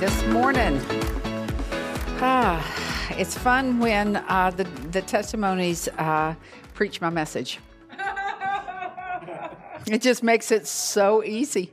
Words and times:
This 0.00 0.24
morning, 0.28 0.80
ah, 2.22 3.14
it's 3.18 3.36
fun 3.36 3.78
when 3.80 4.16
uh, 4.16 4.50
the, 4.56 4.64
the 4.92 5.02
testimonies 5.02 5.88
uh, 5.98 6.34
preach 6.72 7.02
my 7.02 7.10
message. 7.10 7.58
It 9.86 10.00
just 10.00 10.22
makes 10.22 10.50
it 10.52 10.66
so 10.66 11.22
easy. 11.22 11.72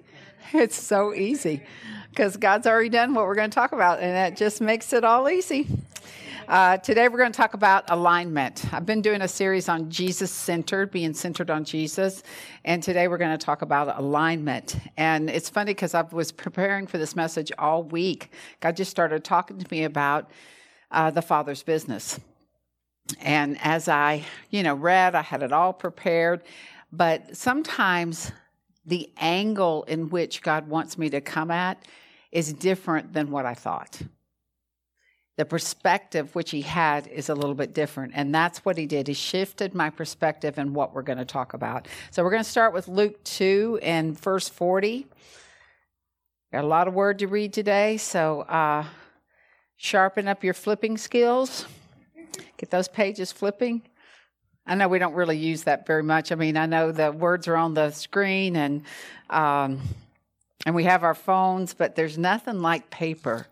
It's 0.53 0.75
so 0.75 1.13
easy 1.13 1.63
because 2.09 2.35
God's 2.35 2.67
already 2.67 2.89
done 2.89 3.13
what 3.13 3.25
we're 3.25 3.35
going 3.35 3.49
to 3.49 3.55
talk 3.55 3.71
about, 3.71 3.99
and 3.99 4.13
that 4.13 4.35
just 4.35 4.59
makes 4.59 4.91
it 4.91 5.05
all 5.05 5.29
easy. 5.29 5.67
Uh, 6.47 6.77
today, 6.77 7.09
we're 7.09 7.17
going 7.17 7.29
to 7.29 7.35
talk 7.35 7.55
about 7.55 7.83
alignment. 7.89 8.73
I've 8.73 8.85
been 8.85 9.01
doing 9.01 9.21
a 9.21 9.27
series 9.27 9.67
on 9.67 9.89
Jesus 9.89 10.31
centered, 10.31 10.91
being 10.91 11.13
centered 11.13 11.49
on 11.49 11.65
Jesus, 11.65 12.23
and 12.63 12.81
today 12.81 13.09
we're 13.09 13.17
going 13.17 13.37
to 13.37 13.45
talk 13.45 13.63
about 13.63 13.99
alignment. 13.99 14.77
And 14.95 15.29
it's 15.29 15.49
funny 15.49 15.71
because 15.71 15.93
I 15.93 16.03
was 16.03 16.31
preparing 16.31 16.87
for 16.87 16.97
this 16.97 17.17
message 17.17 17.51
all 17.57 17.83
week. 17.83 18.31
God 18.61 18.77
just 18.77 18.89
started 18.89 19.25
talking 19.25 19.57
to 19.57 19.67
me 19.69 19.83
about 19.83 20.31
uh, 20.89 21.11
the 21.11 21.21
Father's 21.21 21.63
business. 21.63 22.17
And 23.19 23.57
as 23.61 23.89
I, 23.89 24.23
you 24.49 24.63
know, 24.63 24.75
read, 24.75 25.15
I 25.15 25.23
had 25.23 25.43
it 25.43 25.51
all 25.51 25.73
prepared. 25.73 26.43
But 26.93 27.35
sometimes 27.35 28.31
the 28.85 29.11
angle 29.17 29.83
in 29.83 30.09
which 30.09 30.41
God 30.41 30.69
wants 30.69 30.97
me 30.97 31.09
to 31.09 31.19
come 31.19 31.51
at 31.51 31.83
is 32.31 32.53
different 32.53 33.11
than 33.11 33.31
what 33.31 33.45
I 33.45 33.53
thought. 33.53 34.01
The 35.37 35.45
perspective 35.45 36.33
which 36.35 36.51
he 36.51 36.61
had 36.61 37.07
is 37.07 37.29
a 37.29 37.35
little 37.35 37.55
bit 37.55 37.73
different. 37.73 38.13
And 38.15 38.33
that's 38.33 38.65
what 38.65 38.77
he 38.77 38.85
did. 38.85 39.07
He 39.07 39.13
shifted 39.13 39.73
my 39.73 39.89
perspective 39.89 40.57
and 40.57 40.75
what 40.75 40.93
we're 40.93 41.03
going 41.03 41.19
to 41.19 41.25
talk 41.25 41.53
about. 41.53 41.87
So 42.11 42.23
we're 42.23 42.31
going 42.31 42.43
to 42.43 42.49
start 42.49 42.73
with 42.73 42.87
Luke 42.87 43.23
2 43.23 43.79
and 43.83 44.19
verse 44.19 44.49
40. 44.49 45.05
Got 46.51 46.63
a 46.63 46.67
lot 46.67 46.87
of 46.87 46.93
word 46.93 47.19
to 47.19 47.27
read 47.27 47.53
today. 47.53 47.97
So 47.97 48.41
uh, 48.41 48.85
sharpen 49.75 50.27
up 50.27 50.43
your 50.43 50.55
flipping 50.55 50.97
skills. 50.97 51.65
Get 52.57 52.71
those 52.71 52.87
pages 52.87 53.31
flipping. 53.31 53.83
I 54.65 54.75
know 54.75 54.87
we 54.87 54.99
don't 54.99 55.13
really 55.13 55.37
use 55.37 55.63
that 55.63 55.85
very 55.85 56.03
much. 56.03 56.31
I 56.31 56.35
mean, 56.35 56.57
I 56.57 56.65
know 56.65 56.91
the 56.91 57.11
words 57.11 57.47
are 57.47 57.55
on 57.55 57.73
the 57.73 57.91
screen 57.91 58.55
and 58.55 58.83
um, 59.29 59.81
and 60.65 60.75
we 60.75 60.83
have 60.85 61.03
our 61.03 61.13
phones, 61.13 61.73
but 61.73 61.95
there's 61.95 62.17
nothing 62.17 62.59
like 62.61 62.89
paper. 62.89 63.47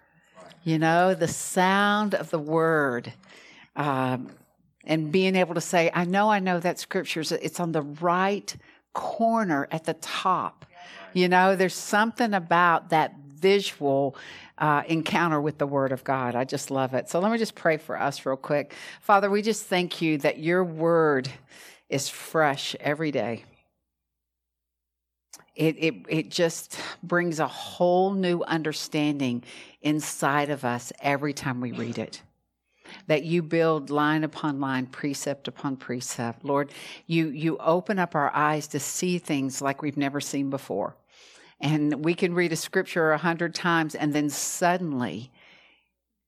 You 0.65 0.79
know, 0.79 1.13
the 1.13 1.27
sound 1.27 2.15
of 2.15 2.31
the 2.31 2.39
word. 2.39 3.13
Um, 3.75 4.31
and 4.83 5.11
being 5.11 5.35
able 5.35 5.53
to 5.53 5.61
say, 5.61 5.91
I 5.93 6.05
know, 6.05 6.31
I 6.31 6.39
know 6.39 6.59
that 6.59 6.79
scripture's 6.79 7.31
it's 7.31 7.59
on 7.59 7.71
the 7.71 7.83
right 7.83 8.53
corner 8.93 9.67
at 9.71 9.83
the 9.83 9.93
top. 9.93 10.65
You 11.13 11.29
know, 11.29 11.55
there's 11.55 11.75
something 11.75 12.33
about 12.33 12.89
that 12.89 13.15
visual 13.19 14.15
uh, 14.57 14.81
encounter 14.87 15.39
with 15.39 15.59
the 15.59 15.67
Word 15.67 15.91
of 15.91 16.03
God. 16.03 16.33
I 16.33 16.45
just 16.45 16.71
love 16.71 16.95
it. 16.95 17.09
So 17.09 17.19
let 17.19 17.31
me 17.31 17.37
just 17.37 17.53
pray 17.53 17.77
for 17.77 17.99
us 17.99 18.25
real 18.25 18.35
quick. 18.35 18.73
Father, 19.01 19.29
we 19.29 19.43
just 19.43 19.65
thank 19.65 20.01
you 20.01 20.17
that 20.19 20.39
your 20.39 20.63
Word 20.63 21.29
is 21.89 22.09
fresh 22.09 22.75
every 22.79 23.11
day. 23.11 23.43
It, 25.55 25.77
it, 25.77 25.95
it 26.09 26.29
just 26.29 26.77
brings 27.01 27.39
a 27.39 27.47
whole 27.47 28.11
new 28.11 28.43
understanding 28.43 29.43
inside 29.85 30.49
of 30.49 30.65
us 30.65 30.91
every 30.99 31.33
time 31.33 31.61
we 31.61 31.71
read 31.71 31.97
it 31.97 32.21
that 33.07 33.23
you 33.23 33.41
build 33.41 33.89
line 33.89 34.23
upon 34.23 34.59
line, 34.59 34.85
precept 34.87 35.47
upon 35.47 35.77
precept. 35.77 36.43
Lord, 36.43 36.71
you, 37.07 37.29
you 37.29 37.57
open 37.57 37.99
up 37.99 38.15
our 38.15 38.33
eyes 38.33 38.67
to 38.67 38.79
see 38.79 39.17
things 39.17 39.61
like 39.61 39.81
we've 39.81 39.97
never 39.97 40.21
seen 40.21 40.49
before. 40.49 40.95
And 41.59 42.03
we 42.03 42.13
can 42.13 42.33
read 42.33 42.51
a 42.51 42.57
scripture 42.57 43.11
a 43.11 43.17
hundred 43.17 43.55
times, 43.55 43.95
and 43.95 44.13
then 44.13 44.29
suddenly 44.29 45.31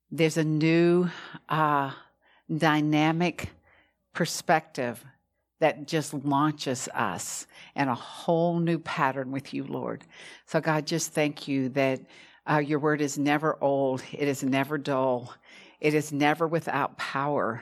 there's 0.10 0.38
a 0.38 0.44
new 0.44 1.10
uh, 1.50 1.92
dynamic 2.56 3.50
perspective 4.14 5.04
that 5.60 5.88
just 5.88 6.14
launches 6.14 6.88
us 6.94 7.46
in 7.76 7.88
a 7.88 7.96
whole 7.96 8.60
new 8.60 8.80
pattern 8.80 9.32
with 9.32 9.54
you, 9.54 9.64
Lord. 9.64 10.04
So, 10.46 10.62
God, 10.62 10.86
just 10.86 11.14
thank 11.14 11.48
you 11.48 11.70
that 11.70 12.00
uh, 12.50 12.60
your 12.60 12.80
word 12.80 13.02
is 13.02 13.18
never 13.18 13.58
old, 13.62 14.04
it 14.12 14.28
is 14.28 14.44
never 14.44 14.78
dull, 14.78 15.34
it 15.80 15.94
is 15.94 16.12
never 16.12 16.48
without 16.48 16.98
power. 16.98 17.62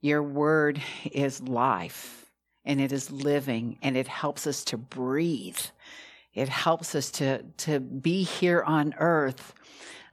Your 0.00 0.22
word 0.22 0.80
is 1.10 1.40
life, 1.40 2.26
and 2.64 2.80
it 2.80 2.92
is 2.92 3.10
living, 3.10 3.78
and 3.82 3.96
it 3.96 4.08
helps 4.08 4.46
us 4.46 4.64
to 4.64 4.76
breathe. 4.76 5.58
It 6.34 6.48
helps 6.48 6.94
us 6.94 7.10
to, 7.12 7.42
to 7.58 7.80
be 7.80 8.22
here 8.22 8.62
on 8.62 8.94
earth 8.98 9.54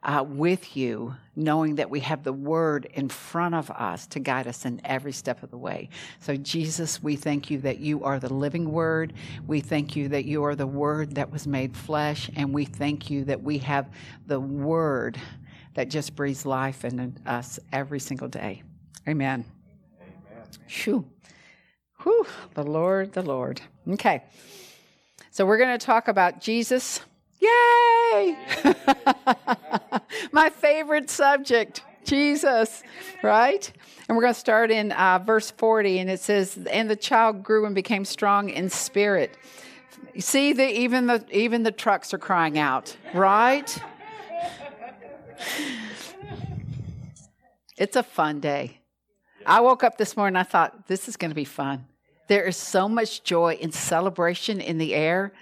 uh, 0.04 0.24
with 0.28 0.76
you, 0.76 1.16
knowing 1.36 1.76
that 1.76 1.90
we 1.90 2.00
have 2.00 2.24
the 2.24 2.34
word 2.34 2.88
in 2.94 3.08
front 3.08 3.54
of 3.54 3.70
us 3.70 4.08
to 4.08 4.20
guide 4.20 4.48
us 4.48 4.66
in 4.66 4.82
every 4.84 5.12
step 5.12 5.44
of 5.44 5.52
the 5.52 5.58
way. 5.58 5.90
So, 6.20 6.36
Jesus, 6.36 7.04
we 7.04 7.16
thank 7.16 7.52
you 7.52 7.60
that 7.60 7.80
you 7.80 8.04
are 8.04 8.20
the 8.20 8.34
living 8.34 8.72
word. 8.72 9.14
We 9.46 9.60
thank 9.60 9.96
you 9.96 10.08
that 10.10 10.26
you 10.26 10.44
are 10.44 10.56
the 10.56 10.68
word 10.68 11.16
that 11.16 11.32
was 11.32 11.46
made 11.46 11.78
flesh. 11.78 12.30
And 12.36 12.54
we 12.54 12.66
thank 12.66 13.10
you 13.10 13.24
that 13.26 13.44
we 13.44 13.60
have 13.60 13.90
the 14.26 14.40
word 14.40 15.20
that 15.76 15.90
just 15.90 16.16
breathes 16.16 16.46
life 16.46 16.84
in 16.84 17.18
us 17.26 17.60
every 17.72 18.00
single 18.00 18.28
day. 18.28 18.64
Amen. 19.08 19.46
Amen. 20.02 20.46
Shoo. 20.68 21.06
Whew. 22.02 22.26
The 22.56 22.64
Lord, 22.64 23.14
the 23.14 23.22
Lord. 23.22 23.62
Okay. 23.88 24.24
So 25.30 25.46
we're 25.46 25.58
going 25.58 25.78
to 25.78 25.86
talk 25.86 26.08
about 26.08 26.42
Jesus. 26.42 27.02
Yay! 27.40 28.38
My 30.32 30.50
favorite 30.50 31.10
subject, 31.10 31.84
Jesus, 32.06 32.84
right? 33.22 33.72
And 34.08 34.16
we're 34.16 34.24
going 34.24 34.34
to 34.34 34.40
start 34.40 34.72
in 34.72 34.92
uh, 34.94 35.20
verse 35.20 35.52
40, 35.52 36.00
and 36.00 36.10
it 36.10 36.22
says, 36.22 36.58
And 36.72 36.90
the 36.90 36.96
child 36.96 37.44
grew 37.44 37.66
and 37.66 37.76
became 37.76 38.06
strong 38.06 38.50
in 38.50 38.70
spirit. 38.70 39.38
See, 40.20 40.54
the, 40.54 40.68
even, 40.68 41.08
the, 41.08 41.26
even 41.32 41.64
the 41.64 41.72
trucks 41.72 42.14
are 42.14 42.18
crying 42.18 42.58
out, 42.58 42.96
right? 43.14 43.78
It's 47.78 47.96
a 47.96 48.04
fun 48.04 48.40
day. 48.40 48.80
I 49.46 49.62
woke 49.62 49.84
up 49.84 49.98
this 49.98 50.16
morning, 50.16 50.38
I 50.38 50.44
thought, 50.44 50.88
this 50.88 51.08
is 51.08 51.18
going 51.18 51.32
to 51.32 51.36
be 51.36 51.46
fun. 51.46 51.86
There 52.28 52.46
is 52.46 52.56
so 52.56 52.88
much 52.88 53.24
joy 53.24 53.58
and 53.62 53.74
celebration 53.74 54.62
in 54.62 54.78
the 54.78 54.94
air, 54.94 55.34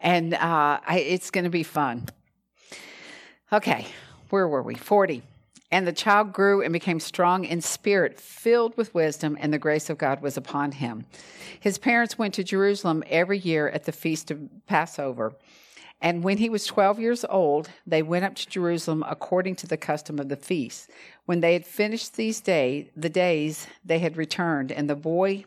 and 0.00 0.34
uh, 0.34 0.80
I, 0.86 1.04
it's 1.08 1.30
going 1.30 1.44
to 1.44 1.50
be 1.50 1.62
fun. 1.62 2.06
Okay, 3.52 3.86
where 4.30 4.48
were 4.48 4.62
we? 4.62 4.74
40. 4.74 5.22
And 5.72 5.86
the 5.86 5.92
child 5.92 6.32
grew 6.32 6.62
and 6.62 6.72
became 6.72 6.98
strong 6.98 7.44
in 7.44 7.60
spirit, 7.60 8.18
filled 8.18 8.76
with 8.76 8.94
wisdom, 8.94 9.36
and 9.40 9.52
the 9.52 9.58
grace 9.58 9.88
of 9.88 9.98
God 9.98 10.20
was 10.20 10.36
upon 10.36 10.72
him. 10.72 11.06
His 11.60 11.78
parents 11.78 12.18
went 12.18 12.34
to 12.34 12.44
Jerusalem 12.44 13.04
every 13.08 13.38
year 13.38 13.68
at 13.68 13.84
the 13.84 13.92
feast 13.92 14.30
of 14.30 14.40
Passover. 14.66 15.34
And 16.02 16.24
when 16.24 16.38
he 16.38 16.48
was 16.48 16.66
12 16.66 16.98
years 16.98 17.24
old, 17.28 17.70
they 17.86 18.02
went 18.02 18.24
up 18.24 18.34
to 18.36 18.48
Jerusalem 18.48 19.04
according 19.06 19.56
to 19.56 19.66
the 19.66 19.76
custom 19.76 20.18
of 20.18 20.28
the 20.28 20.36
feast. 20.36 20.90
When 21.26 21.40
they 21.40 21.52
had 21.52 21.66
finished 21.66 22.16
these 22.16 22.40
days, 22.40 22.86
the 22.96 23.10
days 23.10 23.66
they 23.84 23.98
had 23.98 24.16
returned, 24.16 24.72
and 24.72 24.88
the 24.88 24.96
boy 24.96 25.44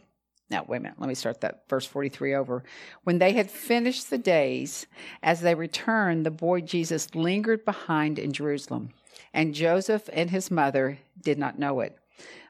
now, 0.54 0.64
wait 0.68 0.78
a 0.78 0.82
minute, 0.82 1.00
let 1.00 1.10
me 1.10 1.16
start 1.16 1.42
that 1.42 1.68
verse 1.68 1.86
43 1.88 2.36
over. 2.36 2.64
When 3.06 3.18
they 3.18 3.34
had 3.34 3.50
finished 3.50 4.12
the 4.12 4.20
days, 4.20 4.86
as 5.24 5.42
they 5.42 5.56
returned, 5.56 6.26
the 6.26 6.32
boy 6.32 6.62
Jesus 6.62 7.16
lingered 7.16 7.66
behind 7.66 8.20
in 8.20 8.32
Jerusalem, 8.32 8.90
and 9.34 9.56
Joseph 9.56 10.08
and 10.14 10.30
his 10.30 10.52
mother 10.52 11.00
did 11.20 11.40
not 11.40 11.58
know 11.58 11.80
it. 11.80 11.98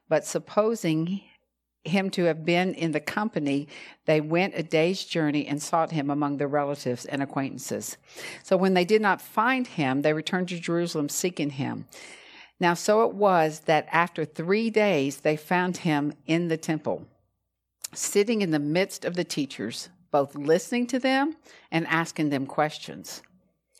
But 0.10 0.26
supposing 0.26 1.22
him 1.86 2.10
to 2.10 2.26
have 2.26 2.44
been 2.44 2.74
in 2.74 2.92
the 2.92 3.00
company, 3.00 3.70
they 4.06 4.20
went 4.20 4.54
a 4.58 4.64
day's 4.64 5.06
journey 5.06 5.48
and 5.48 5.64
sought 5.64 5.92
him 5.92 6.10
among 6.10 6.38
their 6.38 6.48
relatives 6.50 7.06
and 7.06 7.24
acquaintances. 7.24 7.96
So 8.44 8.58
when 8.58 8.74
they 8.74 8.86
did 8.86 9.02
not 9.02 9.22
find 9.22 9.66
him, 9.66 10.02
they 10.02 10.12
returned 10.12 10.50
to 10.50 10.60
Jerusalem 10.60 11.08
seeking 11.08 11.52
him. 11.52 11.88
Now, 12.60 12.74
so 12.74 13.06
it 13.06 13.16
was 13.16 13.62
that 13.62 13.88
after 13.94 14.26
three 14.26 14.70
days 14.70 15.22
they 15.22 15.38
found 15.38 15.78
him 15.78 16.14
in 16.26 16.50
the 16.50 16.58
temple 16.58 17.08
sitting 17.94 18.42
in 18.42 18.52
the 18.52 18.60
midst 18.60 19.06
of 19.06 19.16
the 19.16 19.24
teachers, 19.24 19.90
both 20.12 20.36
listening 20.36 20.88
to 20.88 21.00
them 21.00 21.36
and 21.72 21.88
asking 21.88 22.30
them 22.30 22.46
questions. 22.46 23.22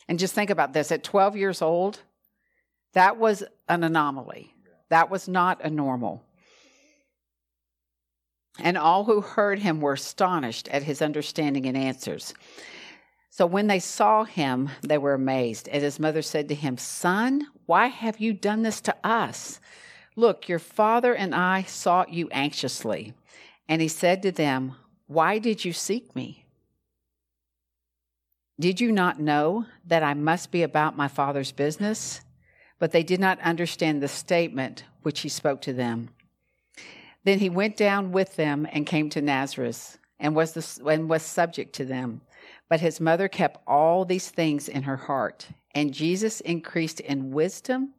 And 0.08 0.18
just 0.18 0.34
think 0.34 0.50
about 0.50 0.72
this 0.72 0.92
at 0.92 1.04
12 1.04 1.36
years 1.36 1.62
old, 1.62 2.00
that 2.92 3.16
was 3.18 3.42
an 3.68 3.84
anomaly. 3.84 4.54
That 4.90 5.10
was 5.10 5.28
not 5.28 5.64
a 5.64 5.70
normal. 5.70 6.22
And 8.60 8.78
all 8.78 9.04
who 9.04 9.20
heard 9.20 9.58
him 9.58 9.80
were 9.80 9.94
astonished 9.94 10.68
at 10.68 10.84
his 10.84 11.02
understanding 11.02 11.66
and 11.66 11.76
answers. 11.76 12.34
So 13.30 13.46
when 13.46 13.66
they 13.66 13.80
saw 13.80 14.22
him, 14.22 14.70
they 14.82 14.98
were 14.98 15.14
amazed. 15.14 15.68
And 15.68 15.82
his 15.82 15.98
mother 15.98 16.22
said 16.22 16.48
to 16.48 16.54
him, 16.54 16.78
Son, 16.78 17.48
why 17.66 17.88
have 17.88 18.20
you 18.20 18.32
done 18.32 18.62
this 18.62 18.80
to 18.82 18.94
us? 19.02 19.58
Look, 20.14 20.48
your 20.48 20.60
father 20.60 21.14
and 21.14 21.34
I 21.34 21.64
sought 21.64 22.12
you 22.12 22.28
anxiously. 22.30 23.12
And 23.68 23.80
he 23.80 23.88
said 23.88 24.22
to 24.22 24.32
them, 24.32 24.76
Why 25.06 25.38
did 25.38 25.64
you 25.64 25.72
seek 25.72 26.14
me? 26.14 26.44
Did 28.58 28.80
you 28.80 28.92
not 28.92 29.20
know 29.20 29.66
that 29.86 30.02
I 30.02 30.14
must 30.14 30.52
be 30.52 30.62
about 30.62 30.96
my 30.96 31.08
father's 31.08 31.52
business? 31.52 32.20
But 32.78 32.92
they 32.92 33.02
did 33.02 33.20
not 33.20 33.40
understand 33.40 34.02
the 34.02 34.08
statement 34.08 34.84
which 35.02 35.20
he 35.20 35.28
spoke 35.28 35.60
to 35.62 35.72
them. 35.72 36.10
Then 37.24 37.38
he 37.38 37.48
went 37.48 37.76
down 37.76 38.12
with 38.12 38.36
them 38.36 38.68
and 38.70 38.86
came 38.86 39.08
to 39.10 39.22
Nazareth 39.22 39.98
and 40.20 40.36
was, 40.36 40.52
the, 40.52 40.90
and 40.90 41.08
was 41.08 41.22
subject 41.22 41.74
to 41.76 41.84
them. 41.84 42.20
But 42.68 42.80
his 42.80 43.00
mother 43.00 43.28
kept 43.28 43.60
all 43.66 44.04
these 44.04 44.28
things 44.28 44.68
in 44.68 44.82
her 44.82 44.96
heart. 44.96 45.48
And 45.74 45.94
Jesus 45.94 46.40
increased 46.40 47.00
in 47.00 47.32
wisdom 47.32 47.94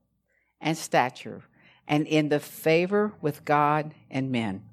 and 0.62 0.78
stature 0.78 1.42
and 1.88 2.08
in 2.08 2.30
the 2.30 2.40
favor 2.40 3.14
with 3.22 3.46
God 3.46 3.94
and 4.10 4.32
men. 4.32 4.64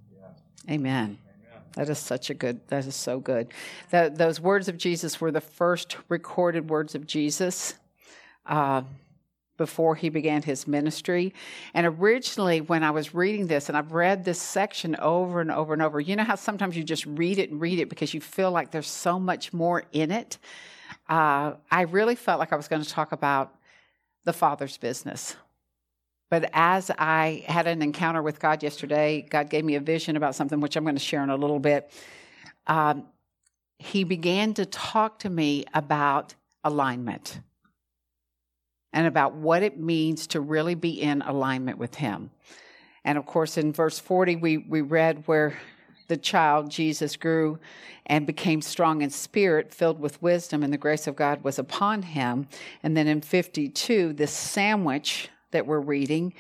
Amen. 0.71 1.19
That 1.75 1.89
is 1.89 1.99
such 1.99 2.29
a 2.29 2.35
good, 2.35 2.61
that 2.69 2.85
is 2.87 2.95
so 2.95 3.19
good. 3.19 3.49
That, 3.91 4.17
those 4.17 4.41
words 4.41 4.69
of 4.69 4.77
Jesus 4.77 5.21
were 5.21 5.31
the 5.31 5.41
first 5.41 5.97
recorded 6.09 6.69
words 6.69 6.95
of 6.95 7.07
Jesus. 7.07 7.75
Uh, 8.45 8.83
before 9.63 9.95
he 9.95 10.09
began 10.09 10.43
his 10.43 10.67
ministry. 10.67 11.33
And 11.73 11.87
originally, 11.87 12.61
when 12.61 12.83
I 12.83 12.91
was 12.91 13.15
reading 13.15 13.47
this, 13.47 13.69
and 13.69 13.79
I've 13.79 13.93
read 13.93 14.25
this 14.25 14.41
section 14.43 14.97
over 14.97 15.41
and 15.41 15.53
over 15.53 15.73
and 15.73 15.81
over, 15.81 16.01
you 16.01 16.17
know 16.17 16.25
how 16.25 16.35
sometimes 16.35 16.77
you 16.77 16.83
just 16.83 17.07
read 17.07 17.39
it 17.39 17.51
and 17.51 17.61
read 17.61 17.79
it 17.79 17.89
because 17.89 18.13
you 18.13 18.21
feel 18.21 18.51
like 18.51 18.73
there's 18.73 18.89
so 18.89 19.21
much 19.21 19.53
more 19.53 19.85
in 19.93 20.11
it? 20.11 20.39
Uh, 21.09 21.53
I 21.71 21.83
really 21.83 22.17
felt 22.17 22.41
like 22.41 22.53
I 22.53 22.57
was 22.57 22.67
going 22.67 22.83
to 22.83 22.89
talk 22.89 23.13
about 23.13 23.55
the 24.25 24.33
Father's 24.33 24.79
business. 24.79 25.37
But 26.33 26.49
as 26.55 26.91
I 26.99 27.45
had 27.47 27.67
an 27.67 27.83
encounter 27.83 28.23
with 28.23 28.41
God 28.41 28.63
yesterday, 28.63 29.21
God 29.29 29.51
gave 29.51 29.67
me 29.67 29.75
a 29.75 29.81
vision 29.81 30.17
about 30.17 30.35
something, 30.35 30.61
which 30.61 30.77
I'm 30.77 30.83
going 30.83 30.97
to 30.97 30.99
share 30.99 31.23
in 31.23 31.29
a 31.29 31.37
little 31.37 31.59
bit. 31.59 31.91
Um, 32.67 33.05
he 33.79 34.05
began 34.05 34.55
to 34.55 34.65
talk 34.65 35.19
to 35.19 35.29
me 35.29 35.67
about 35.75 36.35
alignment 36.65 37.39
and 38.95 39.07
about 39.07 39.35
what 39.35 39.63
it 39.63 39.79
means 39.79 40.27
to 40.29 40.41
really 40.41 40.75
be 40.75 41.03
in 41.03 41.21
alignment 41.21 41.77
with 41.77 41.97
Him. 41.97 42.31
And 43.05 43.19
of 43.19 43.27
course, 43.27 43.59
in 43.59 43.71
verse 43.71 43.99
40, 43.99 44.37
we, 44.37 44.57
we 44.57 44.81
read 44.81 45.25
where 45.27 45.59
the 46.09 46.17
child 46.17 46.71
Jesus 46.71 47.15
grew 47.15 47.59
and 48.07 48.27
became 48.27 48.63
strong 48.63 49.03
in 49.03 49.11
spirit, 49.11 49.75
filled 49.75 50.01
with 50.01 50.23
wisdom, 50.23 50.63
and 50.63 50.73
the 50.73 50.79
grace 50.79 51.07
of 51.07 51.15
God 51.15 51.45
was 51.45 51.59
upon 51.59 52.01
him. 52.01 52.49
And 52.83 52.97
then 52.97 53.07
in 53.07 53.21
52, 53.21 54.15
this 54.15 54.33
sandwich 54.33 55.29
that 55.53 55.67
we're 55.67 55.81
reading, 55.81 56.35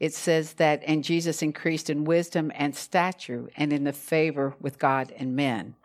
it 0.00 0.14
says 0.14 0.54
that, 0.54 0.82
and 0.86 1.04
Jesus 1.04 1.42
increased 1.42 1.90
in 1.90 2.04
wisdom 2.04 2.50
and 2.54 2.74
stature 2.74 3.48
and 3.56 3.72
in 3.72 3.84
the 3.84 3.92
favor 3.92 4.54
with 4.60 4.78
God 4.78 5.12
and 5.16 5.36
men. 5.36 5.76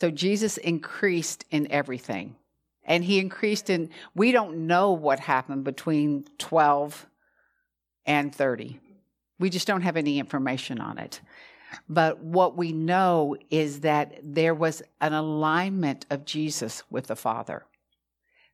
So 0.00 0.10
Jesus 0.10 0.58
increased 0.58 1.44
in 1.50 1.70
everything. 1.70 2.36
And 2.84 3.04
he 3.04 3.18
increased 3.18 3.70
in 3.70 3.90
we 4.14 4.32
don't 4.32 4.66
know 4.66 4.92
what 4.92 5.20
happened 5.20 5.64
between 5.64 6.26
12 6.38 7.06
and 8.06 8.34
30 8.34 8.80
we 9.38 9.50
just 9.50 9.66
don't 9.66 9.82
have 9.82 9.96
any 9.96 10.18
information 10.18 10.80
on 10.80 10.98
it. 10.98 11.20
But 11.88 12.20
what 12.20 12.56
we 12.56 12.72
know 12.72 13.36
is 13.50 13.80
that 13.80 14.18
there 14.22 14.54
was 14.54 14.82
an 15.00 15.12
alignment 15.12 16.06
of 16.10 16.24
jesus 16.24 16.82
with 16.90 17.08
the 17.08 17.16
father 17.16 17.64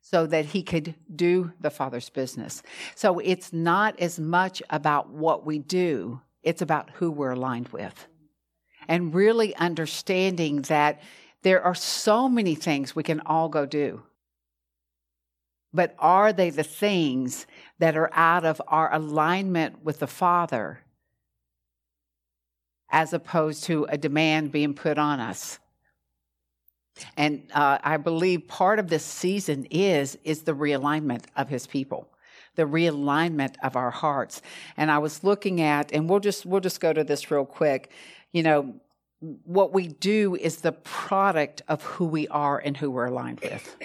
so 0.07 0.27
that 0.27 0.45
he 0.45 0.61
could 0.61 0.93
do 1.15 1.51
the 1.59 1.71
father's 1.71 2.09
business. 2.09 2.61
So 2.93 3.17
it's 3.17 3.51
not 3.51 3.99
as 3.99 4.19
much 4.19 4.61
about 4.69 5.09
what 5.09 5.45
we 5.45 5.57
do 5.57 6.21
it's 6.45 6.61
about 6.61 6.91
who 6.91 7.11
we're 7.11 7.31
aligned 7.31 7.69
with. 7.69 8.07
And 8.87 9.13
really 9.13 9.55
understanding 9.55 10.61
that 10.63 11.01
there 11.41 11.61
are 11.63 11.75
so 11.75 12.29
many 12.29 12.53
things 12.53 12.95
we 12.95 13.01
can 13.03 13.19
all 13.21 13.49
go 13.49 13.65
do. 13.65 14.03
But 15.73 15.95
are 15.97 16.31
they 16.31 16.51
the 16.51 16.63
things 16.63 17.47
that 17.79 17.97
are 17.97 18.11
out 18.13 18.45
of 18.45 18.61
our 18.67 18.93
alignment 18.93 19.83
with 19.83 19.99
the 19.99 20.07
Father 20.07 20.79
as 22.89 23.11
opposed 23.11 23.63
to 23.65 23.85
a 23.85 23.97
demand 23.97 24.51
being 24.51 24.75
put 24.75 24.99
on 24.99 25.19
us? 25.19 25.57
And 27.17 27.43
uh, 27.53 27.79
I 27.83 27.97
believe 27.97 28.47
part 28.47 28.79
of 28.79 28.87
this 28.87 29.05
season 29.05 29.65
is 29.65 30.17
is 30.23 30.43
the 30.43 30.53
realignment 30.53 31.25
of 31.35 31.49
His 31.49 31.67
people, 31.67 32.07
the 32.55 32.63
realignment 32.63 33.55
of 33.63 33.75
our 33.75 33.91
hearts. 33.91 34.41
And 34.77 34.89
I 34.91 34.99
was 34.99 35.23
looking 35.23 35.61
at, 35.61 35.91
and 35.91 36.09
we'll 36.09 36.19
just 36.19 36.45
we'll 36.45 36.61
just 36.61 36.79
go 36.79 36.93
to 36.93 37.03
this 37.03 37.31
real 37.31 37.45
quick. 37.45 37.91
You 38.31 38.43
know, 38.43 38.75
what 39.43 39.73
we 39.73 39.87
do 39.87 40.35
is 40.35 40.57
the 40.57 40.71
product 40.71 41.61
of 41.67 41.81
who 41.83 42.05
we 42.05 42.27
are 42.27 42.59
and 42.59 42.75
who 42.77 42.91
we're 42.91 43.07
aligned 43.07 43.39
with 43.39 43.75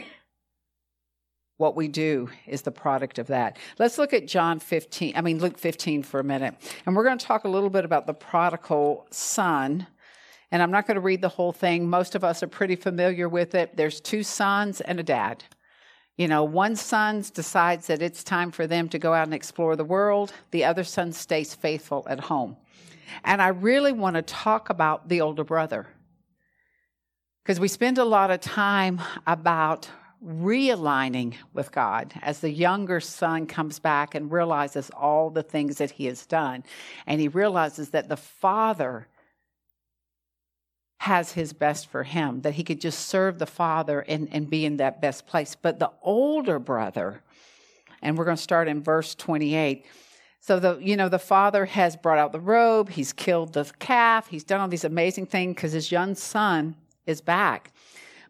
what 1.60 1.76
we 1.76 1.88
do 1.88 2.30
is 2.46 2.62
the 2.62 2.70
product 2.70 3.18
of 3.18 3.26
that. 3.26 3.58
Let's 3.78 3.98
look 3.98 4.14
at 4.14 4.26
John 4.26 4.58
15, 4.58 5.12
I 5.14 5.20
mean, 5.20 5.40
Luke 5.40 5.58
15 5.58 6.02
for 6.02 6.18
a 6.18 6.24
minute. 6.24 6.54
And 6.86 6.96
we're 6.96 7.04
going 7.04 7.18
to 7.18 7.26
talk 7.26 7.44
a 7.44 7.48
little 7.48 7.68
bit 7.68 7.84
about 7.84 8.06
the 8.06 8.14
prodigal 8.14 9.06
son. 9.10 9.86
And 10.52 10.62
I'm 10.62 10.70
not 10.70 10.86
going 10.86 10.96
to 10.96 11.00
read 11.00 11.20
the 11.20 11.28
whole 11.28 11.52
thing. 11.52 11.88
Most 11.88 12.14
of 12.14 12.24
us 12.24 12.42
are 12.42 12.48
pretty 12.48 12.76
familiar 12.76 13.28
with 13.28 13.54
it. 13.54 13.76
There's 13.76 14.00
two 14.00 14.22
sons 14.22 14.80
and 14.80 14.98
a 14.98 15.02
dad. 15.02 15.44
You 16.16 16.28
know, 16.28 16.44
one 16.44 16.76
son 16.76 17.24
decides 17.32 17.86
that 17.86 18.02
it's 18.02 18.22
time 18.22 18.50
for 18.50 18.66
them 18.66 18.88
to 18.90 18.98
go 18.98 19.14
out 19.14 19.26
and 19.26 19.34
explore 19.34 19.76
the 19.76 19.84
world, 19.84 20.32
the 20.50 20.64
other 20.64 20.84
son 20.84 21.12
stays 21.12 21.54
faithful 21.54 22.06
at 22.10 22.20
home. 22.20 22.56
And 23.24 23.40
I 23.40 23.48
really 23.48 23.92
want 23.92 24.16
to 24.16 24.22
talk 24.22 24.70
about 24.70 25.08
the 25.08 25.20
older 25.20 25.44
brother 25.44 25.86
because 27.42 27.58
we 27.58 27.68
spend 27.68 27.98
a 27.98 28.04
lot 28.04 28.30
of 28.30 28.40
time 28.40 29.00
about 29.26 29.88
realigning 30.24 31.34
with 31.54 31.72
God 31.72 32.12
as 32.20 32.40
the 32.40 32.50
younger 32.50 33.00
son 33.00 33.46
comes 33.46 33.78
back 33.78 34.14
and 34.14 34.30
realizes 34.30 34.90
all 34.90 35.30
the 35.30 35.42
things 35.42 35.78
that 35.78 35.92
he 35.92 36.04
has 36.06 36.26
done. 36.26 36.62
And 37.06 37.20
he 37.20 37.28
realizes 37.28 37.90
that 37.90 38.08
the 38.08 38.16
father 38.16 39.08
has 41.00 41.32
his 41.32 41.54
best 41.54 41.86
for 41.86 42.02
him, 42.02 42.42
that 42.42 42.52
he 42.52 42.62
could 42.62 42.78
just 42.78 43.08
serve 43.08 43.38
the 43.38 43.46
father 43.46 44.00
and, 44.00 44.28
and 44.32 44.50
be 44.50 44.66
in 44.66 44.76
that 44.76 45.00
best 45.00 45.26
place. 45.26 45.56
But 45.60 45.78
the 45.78 45.90
older 46.02 46.58
brother, 46.58 47.22
and 48.02 48.18
we're 48.18 48.26
going 48.26 48.36
to 48.36 48.42
start 48.42 48.68
in 48.68 48.82
verse 48.82 49.14
28. 49.14 49.86
So 50.40 50.60
the 50.60 50.78
you 50.78 50.98
know 50.98 51.08
the 51.08 51.18
father 51.18 51.64
has 51.64 51.96
brought 51.96 52.18
out 52.18 52.32
the 52.32 52.40
robe, 52.40 52.90
he's 52.90 53.14
killed 53.14 53.54
the 53.54 53.64
calf, 53.78 54.28
he's 54.28 54.44
done 54.44 54.60
all 54.60 54.68
these 54.68 54.84
amazing 54.84 55.24
things 55.24 55.54
because 55.54 55.72
his 55.72 55.90
young 55.90 56.14
son 56.14 56.76
is 57.06 57.22
back. 57.22 57.72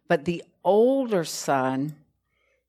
But 0.07 0.25
the 0.25 0.45
older 0.63 1.25
son, 1.25 1.97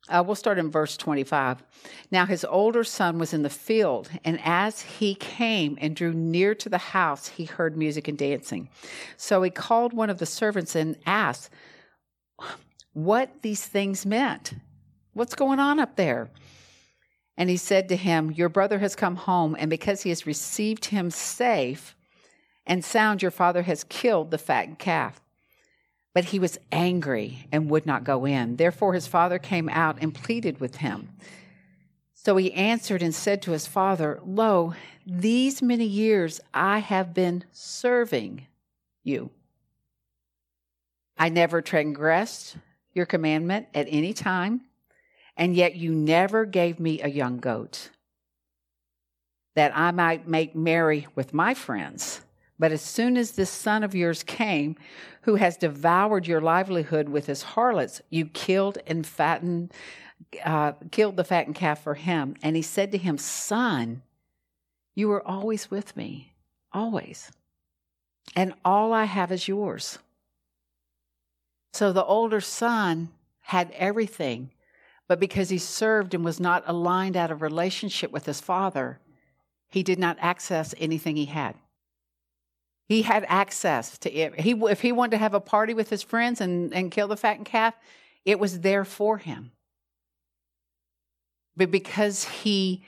uh, 0.10 0.24
we'll 0.25 0.36
start 0.36 0.58
in 0.58 0.72
verse 0.72 0.98
25. 0.98 1.63
Now 2.12 2.25
his 2.25 2.43
older 2.43 2.84
son 2.84 3.20
was 3.20 3.34
in 3.34 3.43
the 3.43 3.50
field, 3.50 4.10
and 4.24 4.39
as 4.43 4.81
he 4.81 5.15
came 5.15 5.77
and 5.79 5.96
drew 5.96 6.12
near 6.12 6.55
to 6.55 6.70
the 6.70 6.77
house, 6.77 7.27
he 7.27 7.46
heard 7.46 7.77
music 7.77 8.08
and 8.08 8.17
dancing. 8.17 8.70
So 9.17 9.41
he 9.43 9.50
called 9.50 9.93
one 9.93 10.10
of 10.10 10.17
the 10.17 10.25
servants 10.25 10.75
and 10.75 10.98
asked 11.05 11.51
what 12.93 13.41
these 13.41 13.65
things 13.65 14.05
meant. 14.05 14.53
What's 15.13 15.36
going 15.36 15.60
on 15.60 15.79
up 15.79 15.96
there? 15.96 16.29
And 17.38 17.50
he 17.50 17.58
said 17.58 17.89
to 17.89 17.96
him, 17.96 18.31
Your 18.31 18.50
brother 18.50 18.79
has 18.79 18.96
come 18.96 19.15
home, 19.15 19.55
and 19.58 19.70
because 19.70 20.01
he 20.01 20.10
has 20.10 20.25
received 20.25 20.86
him 20.86 21.10
safe 21.12 21.96
and 22.65 22.84
sound, 22.84 23.22
your 23.22 23.31
father 23.31 23.63
has 23.63 23.84
killed 23.84 24.31
the 24.31 24.38
fattened 24.38 24.79
calf. 24.79 25.21
But 26.13 26.25
he 26.25 26.39
was 26.39 26.60
angry 26.72 27.48
and 27.51 27.70
would 27.70 27.86
not 27.86 28.03
go 28.03 28.25
in. 28.25 28.58
Therefore, 28.58 28.94
his 28.94 29.08
father 29.08 29.39
came 29.39 29.70
out 29.70 29.98
and 30.01 30.13
pleaded 30.13 30.60
with 30.60 30.77
him. 30.77 31.10
So 32.13 32.38
he 32.38 32.53
answered 32.53 33.01
and 33.01 33.15
said 33.15 33.41
to 33.44 33.51
his 33.51 33.65
father, 33.65 34.20
Lo, 34.25 34.75
these 35.08 35.62
many 35.62 35.86
years 35.86 36.39
I 36.53 36.80
have 36.80 37.13
been 37.13 37.46
serving 37.51 38.46
you. 39.03 39.32
I 41.18 41.30
never 41.30 41.62
transgressed 41.62 42.58
your 42.94 43.06
commandment 43.06 43.68
at 43.74 43.88
any 43.89 44.13
time, 44.13 44.62
and 45.38 45.56
yet 45.56 45.75
you 45.75 45.94
never 45.94 46.46
gave 46.46 46.80
me 46.80 47.01
a 47.01 47.08
young 47.08 47.38
goat 47.38 47.89
that 49.56 49.72
I 49.75 49.91
might 49.91 50.27
make 50.27 50.56
merry 50.56 51.08
with 51.15 51.34
my 51.34 51.53
friends. 51.53 52.22
But 52.62 52.72
as 52.72 52.84
soon 52.84 53.18
as 53.18 53.32
this 53.32 53.50
son 53.50 53.84
of 53.84 53.96
yours 53.96 54.22
came, 54.22 54.75
who 55.24 55.34
has 55.34 55.58
devoured 55.58 56.27
your 56.27 56.41
livelihood 56.41 57.10
with 57.10 57.25
his 57.25 57.41
harlots, 57.41 58.03
you 58.12 58.27
killed 58.27 58.77
and 58.86 59.03
fattened, 59.03 59.74
uh, 60.46 60.74
killed 60.91 61.18
the 61.18 61.24
fattened 61.24 61.56
calf 61.56 61.82
for 61.82 61.96
him. 61.96 62.36
And 62.44 62.56
he 62.56 62.62
said 62.62 62.91
to 62.91 63.00
him, 63.00 63.18
Son, 63.18 64.03
you 64.94 65.12
are 65.12 65.27
always 65.27 65.72
with 65.72 65.98
me, 65.98 66.34
always. 66.72 67.32
And 68.36 68.53
all 68.63 68.94
I 68.94 69.06
have 69.06 69.32
is 69.32 69.48
yours. 69.48 69.98
So 71.74 71.91
the 71.91 72.06
older 72.06 72.41
son 72.41 73.10
had 73.39 73.72
everything, 73.72 74.51
but 75.08 75.20
because 75.20 75.50
he 75.50 75.58
served 75.58 76.13
and 76.13 76.24
was 76.24 76.39
not 76.39 76.63
aligned 76.68 77.18
out 77.18 77.32
of 77.32 77.41
relationship 77.41 78.12
with 78.12 78.27
his 78.27 78.39
father, 78.39 79.00
he 79.68 79.82
did 79.82 79.98
not 79.98 80.18
access 80.20 80.75
anything 80.77 81.15
he 81.15 81.25
had. 81.25 81.56
He 82.91 83.03
had 83.03 83.25
access 83.29 83.98
to 84.00 84.12
it. 84.12 84.38
He, 84.38 84.51
if 84.51 84.81
he 84.81 84.91
wanted 84.91 85.12
to 85.12 85.17
have 85.19 85.33
a 85.33 85.39
party 85.39 85.74
with 85.74 85.89
his 85.89 86.03
friends 86.03 86.41
and, 86.41 86.74
and 86.74 86.91
kill 86.91 87.07
the 87.07 87.15
fattened 87.15 87.45
calf, 87.45 87.74
it 88.25 88.38
was 88.38 88.60
there 88.60 88.83
for 88.83 89.17
him. 89.17 89.53
But 91.55 91.71
because 91.71 92.25
he 92.25 92.83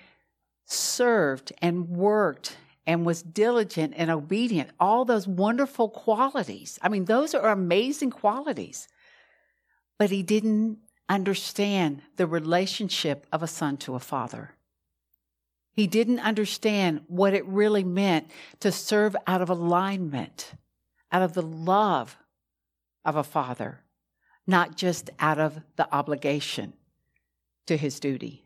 served 0.66 1.54
and 1.62 1.88
worked 1.88 2.58
and 2.86 3.06
was 3.06 3.24
diligent 3.24 3.94
and 3.96 4.12
obedient, 4.12 4.72
all 4.78 5.06
those 5.06 5.26
wonderful 5.26 5.88
qualities, 5.88 6.78
I 6.82 6.90
mean, 6.90 7.06
those 7.06 7.34
are 7.34 7.48
amazing 7.48 8.12
qualities. 8.12 8.90
But 9.98 10.10
he 10.10 10.22
didn't 10.22 10.80
understand 11.08 12.02
the 12.18 12.28
relationship 12.28 13.26
of 13.32 13.42
a 13.42 13.48
son 13.48 13.78
to 13.78 13.96
a 13.96 14.02
father. 14.02 14.52
He 15.74 15.88
didn't 15.88 16.20
understand 16.20 17.02
what 17.08 17.34
it 17.34 17.46
really 17.46 17.84
meant 17.84 18.30
to 18.60 18.72
serve 18.72 19.16
out 19.28 19.42
of 19.42 19.50
alignment, 19.50 20.54
out 21.12 21.24
of 21.24 21.34
the 21.34 21.42
love 21.42 22.18
of 23.04 23.16
a 23.16 23.24
father, 23.24 23.82
not 24.46 24.78
just 24.78 25.10
out 25.20 25.40
of 25.40 25.60
the 25.76 25.94
obligation 25.94 26.74
to 27.68 27.76
his 27.76 28.00
duty. 28.00 28.46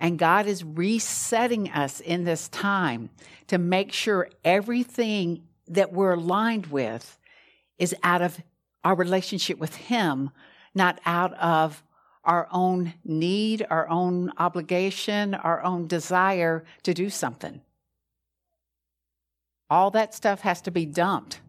And 0.00 0.18
God 0.18 0.46
is 0.46 0.64
resetting 0.64 1.70
us 1.70 2.00
in 2.00 2.24
this 2.24 2.48
time 2.48 3.10
to 3.48 3.58
make 3.58 3.92
sure 3.92 4.30
everything 4.42 5.42
that 5.68 5.92
we're 5.92 6.14
aligned 6.14 6.66
with 6.66 7.18
is 7.78 7.94
out 8.02 8.22
of 8.22 8.40
our 8.82 8.94
relationship 8.94 9.58
with 9.58 9.74
Him, 9.74 10.30
not 10.74 11.00
out 11.04 11.34
of 11.34 11.82
our 12.24 12.48
own 12.52 12.94
need, 13.04 13.66
our 13.70 13.88
own 13.88 14.32
obligation, 14.38 15.34
our 15.34 15.62
own 15.62 15.86
desire 15.86 16.64
to 16.82 16.94
do 16.94 17.08
something. 17.08 17.60
All 19.68 19.90
that 19.92 20.14
stuff 20.14 20.40
has 20.40 20.60
to 20.62 20.70
be 20.70 20.84
dumped. 20.84 21.40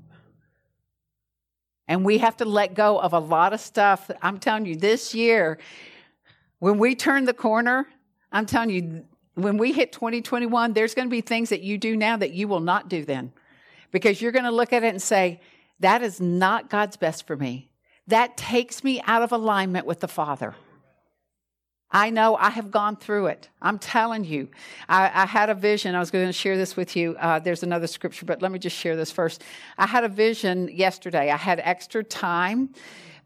And 1.88 2.06
we 2.06 2.20
have 2.20 2.38
to 2.38 2.46
let 2.46 2.74
go 2.74 3.00
of 3.00 3.14
a 3.14 3.20
lot 3.20 3.54
of 3.54 3.60
stuff. 3.60 4.10
I'm 4.22 4.38
telling 4.38 4.66
you, 4.66 4.76
this 4.76 5.14
year, 5.14 5.58
when 6.60 6.78
we 6.78 6.96
turn 6.96 7.26
the 7.26 7.34
corner, 7.34 7.88
I'm 8.32 8.46
telling 8.46 8.70
you, 8.70 9.06
when 9.34 9.58
we 9.58 9.74
hit 9.74 9.92
2021, 9.92 10.74
there's 10.74 10.94
going 10.94 11.08
to 11.08 11.12
be 11.12 11.22
things 11.22 11.50
that 11.50 11.62
you 11.62 11.78
do 11.78 11.98
now 11.98 12.16
that 12.18 12.32
you 12.32 12.48
will 12.48 12.60
not 12.60 12.88
do 12.88 13.04
then. 13.04 13.34
Because 13.92 14.22
you're 14.22 14.32
going 14.32 14.46
to 14.46 14.52
look 14.52 14.72
at 14.72 14.84
it 14.84 14.90
and 14.90 15.02
say, 15.02 15.42
that 15.80 16.02
is 16.02 16.22
not 16.22 16.70
God's 16.70 16.96
best 16.96 17.28
for 17.28 17.36
me 17.36 17.71
that 18.12 18.38
takes 18.38 18.84
me 18.84 19.02
out 19.06 19.22
of 19.22 19.32
alignment 19.32 19.86
with 19.86 20.00
the 20.00 20.08
Father. 20.08 20.56
I 21.94 22.10
know 22.10 22.38
I 22.38 22.50
have 22.52 22.72
gone 22.72 22.96
through 22.96 23.28
it. 23.28 23.50
I'm 23.62 23.78
telling 23.78 24.24
you. 24.24 24.48
I, 24.88 25.12
I 25.14 25.26
had 25.26 25.50
a 25.50 25.54
vision. 25.54 25.94
I 25.94 26.00
was 26.00 26.10
going 26.10 26.26
to 26.26 26.34
share 26.34 26.56
this 26.56 26.78
with 26.78 26.96
you. 26.96 27.18
Uh, 27.20 27.40
there's 27.40 27.64
another 27.64 27.88
scripture, 27.88 28.26
but 28.26 28.42
let 28.42 28.52
me 28.52 28.60
just 28.60 28.78
share 28.78 28.96
this 28.96 29.12
first. 29.12 29.44
I 29.78 29.88
had 29.88 30.06
a 30.06 30.10
vision 30.10 30.70
yesterday. 30.70 31.30
I 31.30 31.38
had 31.38 31.60
extra 31.62 32.02
time 32.04 32.74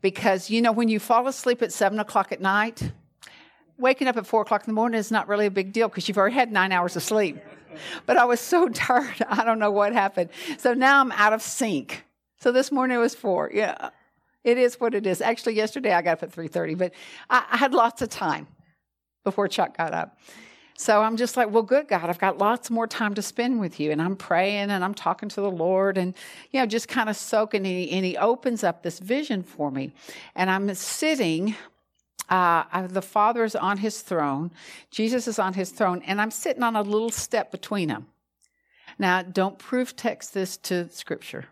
because, 0.01 0.49
you 0.49 0.61
know, 0.61 0.71
when 0.71 0.87
you 0.87 0.99
fall 0.99 1.27
asleep 1.27 1.61
at 1.61 1.71
seven 1.71 1.99
o'clock 1.99 2.31
at 2.31 2.41
night, 2.41 2.91
waking 3.77 4.07
up 4.07 4.17
at 4.17 4.25
four 4.25 4.41
o'clock 4.41 4.63
in 4.63 4.67
the 4.67 4.75
morning 4.75 4.99
is 4.99 5.11
not 5.11 5.27
really 5.27 5.45
a 5.45 5.51
big 5.51 5.71
deal 5.71 5.87
because 5.87 6.07
you've 6.07 6.17
already 6.17 6.35
had 6.35 6.51
nine 6.51 6.71
hours 6.71 6.95
of 6.95 7.03
sleep. 7.03 7.37
But 8.07 8.17
I 8.17 8.25
was 8.25 8.39
so 8.39 8.67
tired. 8.73 9.23
I 9.29 9.45
don't 9.45 9.59
know 9.59 9.71
what 9.71 9.93
happened. 9.93 10.31
So 10.57 10.73
now 10.73 11.01
I'm 11.01 11.11
out 11.11 11.33
of 11.33 11.41
sync. 11.43 12.03
So 12.39 12.51
this 12.51 12.71
morning 12.71 12.97
it 12.97 12.99
was 12.99 13.13
four. 13.13 13.51
Yeah. 13.53 13.89
It 14.45 14.59
is 14.59 14.79
what 14.79 14.93
it 14.93 15.07
is. 15.07 15.21
Actually, 15.21 15.55
yesterday 15.55 15.91
I 15.91 16.01
got 16.03 16.13
up 16.13 16.23
at 16.23 16.31
3:30, 16.31 16.77
but 16.77 16.93
I, 17.29 17.45
I 17.51 17.57
had 17.57 17.73
lots 17.73 18.01
of 18.01 18.09
time 18.09 18.47
before 19.23 19.47
Chuck 19.47 19.75
got 19.75 19.91
up. 19.91 20.17
So 20.77 21.01
I'm 21.01 21.15
just 21.15 21.37
like, 21.37 21.49
well, 21.49 21.63
good 21.63 21.87
God, 21.87 22.09
I've 22.09 22.19
got 22.19 22.37
lots 22.37 22.69
more 22.69 22.85
time 22.85 23.13
to 23.15 23.21
spend 23.21 23.59
with 23.59 23.79
you. 23.79 23.91
And 23.91 24.01
I'm 24.01 24.15
praying 24.15 24.69
and 24.69 24.83
I'm 24.83 24.93
talking 24.93 25.29
to 25.29 25.41
the 25.41 25.49
Lord 25.49 25.97
and, 25.97 26.13
you 26.51 26.59
know, 26.59 26.65
just 26.65 26.89
kind 26.89 27.09
of 27.09 27.15
soaking. 27.15 27.59
And 27.59 27.65
he, 27.65 27.91
and 27.91 28.05
he 28.05 28.17
opens 28.17 28.63
up 28.63 28.83
this 28.83 28.99
vision 28.99 29.41
for 29.41 29.71
me. 29.71 29.93
And 30.35 30.49
I'm 30.49 30.73
sitting, 30.75 31.55
uh, 32.29 32.87
the 32.87 33.01
Father 33.01 33.45
is 33.45 33.55
on 33.55 33.77
his 33.77 34.01
throne, 34.01 34.51
Jesus 34.91 35.29
is 35.29 35.39
on 35.39 35.53
his 35.53 35.71
throne, 35.71 36.03
and 36.05 36.19
I'm 36.19 36.31
sitting 36.31 36.61
on 36.61 36.75
a 36.75 36.81
little 36.81 37.09
step 37.09 37.51
between 37.51 37.87
them. 37.87 38.07
Now, 38.99 39.21
don't 39.21 39.57
proof 39.57 39.95
text 39.95 40.33
this 40.33 40.57
to 40.57 40.89
Scripture 40.89 41.45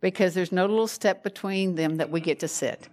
because 0.00 0.34
there's 0.34 0.52
no 0.52 0.66
little 0.66 0.88
step 0.88 1.22
between 1.22 1.74
them 1.74 1.96
that 1.96 2.10
we 2.10 2.20
get 2.20 2.40
to 2.40 2.48
sit. 2.48 2.88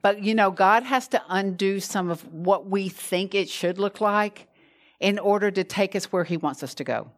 But 0.00 0.22
you 0.22 0.34
know, 0.34 0.50
God 0.50 0.84
has 0.84 1.08
to 1.08 1.22
undo 1.28 1.80
some 1.80 2.10
of 2.10 2.32
what 2.32 2.68
we 2.68 2.88
think 2.88 3.34
it 3.34 3.48
should 3.48 3.78
look 3.78 4.00
like 4.00 4.48
in 5.00 5.18
order 5.18 5.50
to 5.50 5.64
take 5.64 5.96
us 5.96 6.12
where 6.12 6.24
He 6.24 6.36
wants 6.36 6.62
us 6.62 6.74
to 6.74 6.84
go. 6.84 7.10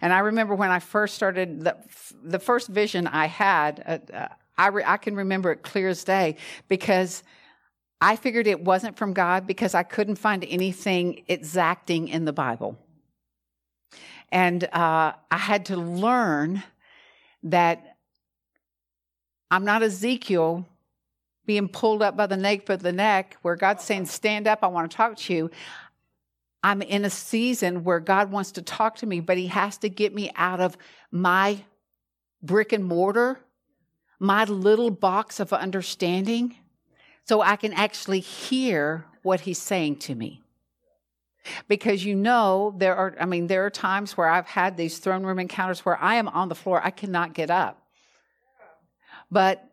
And 0.00 0.12
I 0.12 0.20
remember 0.20 0.54
when 0.54 0.70
I 0.70 0.78
first 0.78 1.14
started, 1.14 1.62
the, 1.62 1.76
the 2.22 2.38
first 2.38 2.68
vision 2.68 3.06
I 3.06 3.26
had, 3.26 3.82
uh, 4.12 4.14
uh, 4.14 4.28
I, 4.56 4.68
re, 4.68 4.84
I 4.86 4.96
can 4.96 5.16
remember 5.16 5.50
it 5.52 5.62
clear 5.62 5.88
as 5.88 6.04
day 6.04 6.36
because 6.68 7.22
I 8.00 8.16
figured 8.16 8.46
it 8.46 8.60
wasn't 8.60 8.96
from 8.96 9.12
God 9.12 9.46
because 9.46 9.74
I 9.74 9.82
couldn't 9.82 10.16
find 10.16 10.44
anything 10.44 11.24
exacting 11.28 12.08
in 12.08 12.24
the 12.24 12.32
Bible. 12.32 12.76
And 14.30 14.64
uh, 14.64 15.12
I 15.30 15.36
had 15.36 15.66
to 15.66 15.76
learn 15.76 16.62
that 17.44 17.91
I'm 19.52 19.66
not 19.66 19.82
Ezekiel 19.82 20.66
being 21.44 21.68
pulled 21.68 22.00
up 22.00 22.16
by 22.16 22.26
the 22.26 22.38
nape 22.38 22.70
of 22.70 22.82
the 22.82 22.90
neck 22.90 23.36
where 23.42 23.54
God's 23.54 23.84
saying, 23.84 24.06
Stand 24.06 24.48
up, 24.48 24.60
I 24.62 24.68
want 24.68 24.90
to 24.90 24.96
talk 24.96 25.14
to 25.18 25.34
you. 25.34 25.50
I'm 26.62 26.80
in 26.80 27.04
a 27.04 27.10
season 27.10 27.84
where 27.84 28.00
God 28.00 28.32
wants 28.32 28.52
to 28.52 28.62
talk 28.62 28.96
to 28.96 29.06
me, 29.06 29.20
but 29.20 29.36
He 29.36 29.48
has 29.48 29.76
to 29.78 29.90
get 29.90 30.14
me 30.14 30.30
out 30.36 30.60
of 30.60 30.78
my 31.10 31.64
brick 32.42 32.72
and 32.72 32.82
mortar, 32.82 33.40
my 34.18 34.44
little 34.44 34.90
box 34.90 35.38
of 35.38 35.52
understanding, 35.52 36.56
so 37.26 37.42
I 37.42 37.56
can 37.56 37.74
actually 37.74 38.20
hear 38.20 39.04
what 39.22 39.40
He's 39.40 39.58
saying 39.58 39.96
to 39.96 40.14
me. 40.14 40.40
Because 41.68 42.02
you 42.02 42.14
know, 42.14 42.74
there 42.78 42.96
are, 42.96 43.14
I 43.20 43.26
mean, 43.26 43.48
there 43.48 43.66
are 43.66 43.70
times 43.70 44.16
where 44.16 44.28
I've 44.28 44.46
had 44.46 44.78
these 44.78 44.96
throne 44.96 45.24
room 45.24 45.38
encounters 45.38 45.80
where 45.80 46.02
I 46.02 46.14
am 46.14 46.28
on 46.28 46.48
the 46.48 46.54
floor, 46.54 46.80
I 46.82 46.90
cannot 46.90 47.34
get 47.34 47.50
up. 47.50 47.81
But 49.32 49.66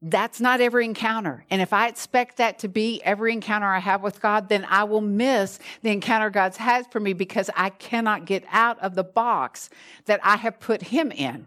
that's 0.00 0.40
not 0.40 0.62
every 0.62 0.86
encounter. 0.86 1.44
And 1.50 1.60
if 1.60 1.74
I 1.74 1.88
expect 1.88 2.38
that 2.38 2.60
to 2.60 2.68
be 2.68 3.02
every 3.04 3.34
encounter 3.34 3.66
I 3.66 3.80
have 3.80 4.02
with 4.02 4.22
God, 4.22 4.48
then 4.48 4.66
I 4.68 4.84
will 4.84 5.02
miss 5.02 5.58
the 5.82 5.90
encounter 5.90 6.30
God's 6.30 6.56
has 6.56 6.86
for 6.90 7.00
me 7.00 7.12
because 7.12 7.50
I 7.54 7.68
cannot 7.68 8.24
get 8.24 8.42
out 8.50 8.80
of 8.80 8.94
the 8.94 9.04
box 9.04 9.68
that 10.06 10.20
I 10.24 10.38
have 10.38 10.58
put 10.58 10.80
Him 10.80 11.12
in. 11.12 11.46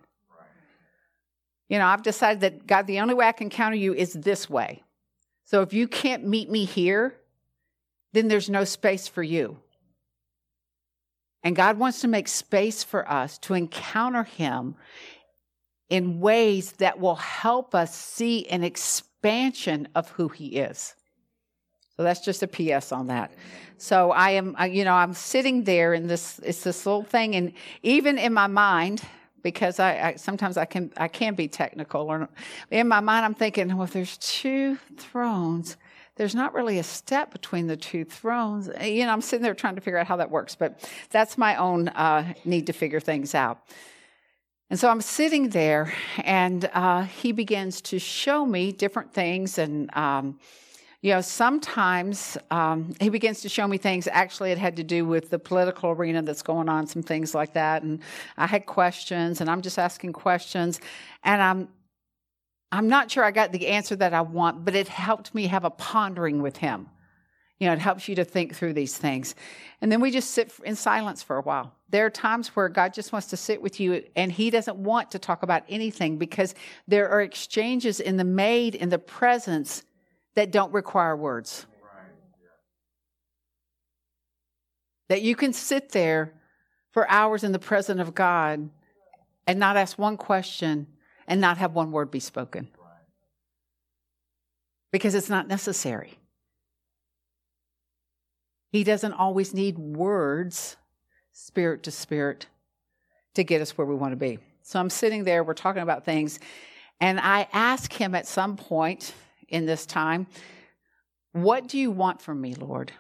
You 1.68 1.80
know, 1.80 1.88
I've 1.88 2.04
decided 2.04 2.42
that 2.42 2.68
God, 2.68 2.86
the 2.86 3.00
only 3.00 3.16
way 3.16 3.26
I 3.26 3.32
can 3.32 3.48
encounter 3.48 3.76
you 3.76 3.96
is 3.96 4.14
this 4.14 4.48
way. 4.48 4.84
So 5.46 5.64
if 5.64 5.74
you 5.74 5.88
can't 5.88 6.28
meet 6.28 6.52
me 6.52 6.66
here, 6.66 7.16
then 8.12 8.28
there's 8.28 8.52
no 8.52 8.66
space 8.66 9.08
for 9.08 9.24
you. 9.24 9.58
And 11.42 11.56
God 11.56 11.80
wants 11.80 12.02
to 12.02 12.08
make 12.08 12.28
space 12.28 12.84
for 12.84 13.10
us 13.10 13.40
to 13.40 13.56
encounter 13.56 14.24
Him 14.24 14.76
in 15.94 16.20
ways 16.20 16.72
that 16.72 17.00
will 17.00 17.18
help 17.18 17.76
us 17.76 17.96
see 17.96 18.48
an 18.48 18.64
expansion 18.64 19.88
of 19.94 20.10
who 20.10 20.28
he 20.28 20.48
is. 20.48 20.96
So 21.96 22.02
that's 22.02 22.22
just 22.22 22.42
a 22.42 22.48
PS 22.48 22.92
on 22.92 23.06
that. 23.08 23.32
So 23.78 24.10
I 24.10 24.32
am, 24.32 24.56
you 24.72 24.86
know, 24.86 24.96
I'm 24.96 25.14
sitting 25.14 25.66
there 25.66 25.94
in 25.94 26.08
this, 26.08 26.40
it's 26.44 26.64
this 26.64 26.88
little 26.88 27.04
thing, 27.04 27.36
and 27.36 27.54
even 27.84 28.18
in 28.18 28.34
my 28.34 28.48
mind, 28.48 29.04
because 29.44 29.80
I, 29.80 29.92
I, 30.00 30.16
sometimes 30.16 30.58
I 30.58 30.66
can 30.66 30.92
I 30.98 31.08
can 31.10 31.36
be 31.36 31.48
technical, 31.48 32.12
or 32.12 32.28
in 32.72 32.88
my 32.88 33.00
mind 33.00 33.24
I'm 33.24 33.36
thinking, 33.36 33.78
well, 33.78 33.86
there's 33.86 34.18
two 34.18 34.80
thrones, 34.98 35.78
there's 36.16 36.34
not 36.34 36.56
really 36.56 36.80
a 36.80 36.84
step 36.84 37.32
between 37.32 37.68
the 37.68 37.78
two 37.78 38.04
thrones. 38.04 38.68
You 38.82 39.06
know, 39.06 39.12
I'm 39.12 39.22
sitting 39.22 39.44
there 39.44 39.54
trying 39.54 39.76
to 39.76 39.82
figure 39.82 40.00
out 40.00 40.08
how 40.08 40.16
that 40.16 40.32
works, 40.32 40.56
but 40.56 40.90
that's 41.12 41.38
my 41.38 41.56
own 41.58 41.90
uh, 41.90 42.34
need 42.46 42.66
to 42.66 42.74
figure 42.74 43.00
things 43.00 43.36
out. 43.36 43.60
And 44.74 44.80
so 44.80 44.90
I'm 44.90 45.02
sitting 45.02 45.50
there, 45.50 45.94
and 46.24 46.68
uh, 46.74 47.04
he 47.04 47.32
begins 47.32 47.80
to 47.82 48.00
show 48.00 48.44
me 48.44 48.72
different 48.72 49.14
things. 49.14 49.60
And, 49.60 49.96
um, 49.96 50.40
you 51.04 51.14
know, 51.14 51.22
sometimes 51.22 52.40
um, 52.50 52.96
he 53.00 53.10
begins 53.10 53.42
to 53.42 53.50
show 53.50 53.68
me 53.68 53.78
things. 53.78 54.08
Actually, 54.12 54.52
it 54.52 54.58
had 54.58 54.76
to 54.78 54.84
do 54.84 55.06
with 55.06 55.30
the 55.30 55.38
political 55.38 55.92
arena 55.92 56.24
that's 56.24 56.42
going 56.42 56.70
on, 56.70 56.88
some 56.88 57.04
things 57.04 57.36
like 57.36 57.54
that. 57.54 57.84
And 57.84 58.00
I 58.36 58.48
had 58.48 58.66
questions, 58.66 59.42
and 59.42 59.48
I'm 59.48 59.62
just 59.62 59.78
asking 59.78 60.14
questions, 60.14 60.82
and 61.24 61.40
I'm 61.40 61.68
I'm 62.72 62.88
not 62.88 63.12
sure 63.12 63.24
I 63.24 63.30
got 63.30 63.52
the 63.52 63.68
answer 63.68 63.96
that 63.98 64.16
I 64.16 64.22
want, 64.22 64.66
but 64.66 64.74
it 64.74 64.88
helped 64.88 65.36
me 65.36 65.46
have 65.46 65.66
a 65.66 65.70
pondering 65.70 66.42
with 66.42 66.58
him. 66.58 66.90
You 67.64 67.70
know, 67.70 67.76
it 67.76 67.80
helps 67.80 68.10
you 68.10 68.16
to 68.16 68.26
think 68.26 68.54
through 68.54 68.74
these 68.74 68.98
things. 68.98 69.36
And 69.80 69.90
then 69.90 70.02
we 70.02 70.12
just 70.12 70.32
sit 70.32 70.52
in 70.66 70.76
silence 70.76 71.24
for 71.24 71.38
a 71.38 71.42
while. 71.42 71.74
There 71.88 72.06
are 72.06 72.10
times 72.10 72.50
where 72.50 72.68
God 72.68 72.94
just 72.94 73.14
wants 73.14 73.28
to 73.28 73.38
sit 73.38 73.62
with 73.62 73.80
you 73.80 74.04
and 74.18 74.30
He 74.30 74.50
doesn't 74.50 74.76
want 74.76 75.12
to 75.12 75.20
talk 75.20 75.44
about 75.44 75.64
anything 75.70 76.18
because 76.18 76.56
there 76.90 77.08
are 77.08 77.22
exchanges 77.22 78.02
in 78.02 78.18
the 78.18 78.26
made 78.26 78.76
in 78.76 78.90
the 78.90 79.00
presence 79.00 79.84
that 80.36 80.52
don't 80.52 80.74
require 80.74 81.16
words. 81.16 81.66
That 85.08 85.22
you 85.22 85.34
can 85.34 85.54
sit 85.54 85.94
there 85.94 86.34
for 86.92 87.10
hours 87.10 87.46
in 87.46 87.54
the 87.54 87.60
presence 87.60 88.02
of 88.02 88.14
God 88.14 88.70
and 89.48 89.58
not 89.58 89.78
ask 89.78 89.98
one 89.98 90.18
question 90.18 90.88
and 91.28 91.40
not 91.40 91.58
have 91.60 91.72
one 91.72 91.94
word 91.94 92.12
be 92.12 92.20
spoken. 92.20 92.68
Because 94.92 95.16
it's 95.16 95.30
not 95.30 95.48
necessary. 95.48 96.20
He 98.74 98.84
doesn't 98.84 99.14
always 99.14 99.54
need 99.54 99.78
words, 99.78 100.76
spirit 101.32 101.84
to 101.84 101.92
spirit, 101.92 102.48
to 103.36 103.46
get 103.46 103.62
us 103.62 103.78
where 103.78 103.88
we 103.88 103.96
want 103.96 104.12
to 104.12 104.18
be. 104.18 104.40
So 104.64 104.82
I'm 104.82 104.90
sitting 104.90 105.24
there, 105.24 105.46
we're 105.46 105.54
talking 105.54 105.82
about 105.82 106.04
things, 106.04 106.42
and 107.00 107.18
I 107.20 107.48
ask 107.54 107.94
him 107.94 108.14
at 108.14 108.28
some 108.28 108.58
point, 108.58 109.14
in 109.54 109.68
this 109.68 109.86
time. 109.86 110.28
What 111.32 111.68
do 111.68 111.78
you 111.78 111.92
want 111.92 112.22
from 112.22 112.42
me, 112.42 112.56
Lord? 112.56 112.92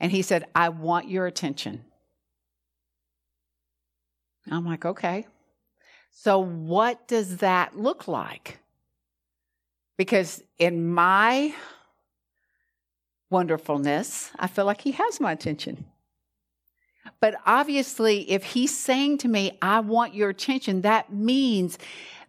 And 0.00 0.10
he 0.12 0.20
said, 0.20 0.44
I 0.54 0.68
want 0.68 1.08
your 1.08 1.26
attention. 1.26 1.84
I'm 4.50 4.66
like, 4.66 4.84
okay. 4.84 5.26
So, 6.10 6.40
what 6.40 7.08
does 7.08 7.38
that 7.38 7.78
look 7.78 8.06
like? 8.08 8.58
Because 9.96 10.42
in 10.58 10.92
my 10.92 11.54
wonderfulness, 13.30 14.30
I 14.38 14.46
feel 14.46 14.64
like 14.64 14.82
he 14.82 14.92
has 14.92 15.20
my 15.20 15.32
attention. 15.32 15.84
But 17.20 17.36
obviously, 17.46 18.30
if 18.30 18.44
he's 18.44 18.76
saying 18.76 19.18
to 19.18 19.28
me, 19.28 19.58
I 19.62 19.80
want 19.80 20.14
your 20.14 20.30
attention, 20.30 20.82
that 20.82 21.12
means 21.12 21.78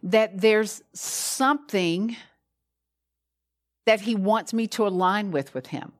that 0.02 0.40
there's 0.40 0.82
something 0.92 2.16
that 3.86 4.00
he 4.00 4.14
wants 4.14 4.52
me 4.52 4.66
to 4.68 4.86
align 4.86 5.30
with 5.30 5.54
with 5.54 5.68
him. 5.68 5.92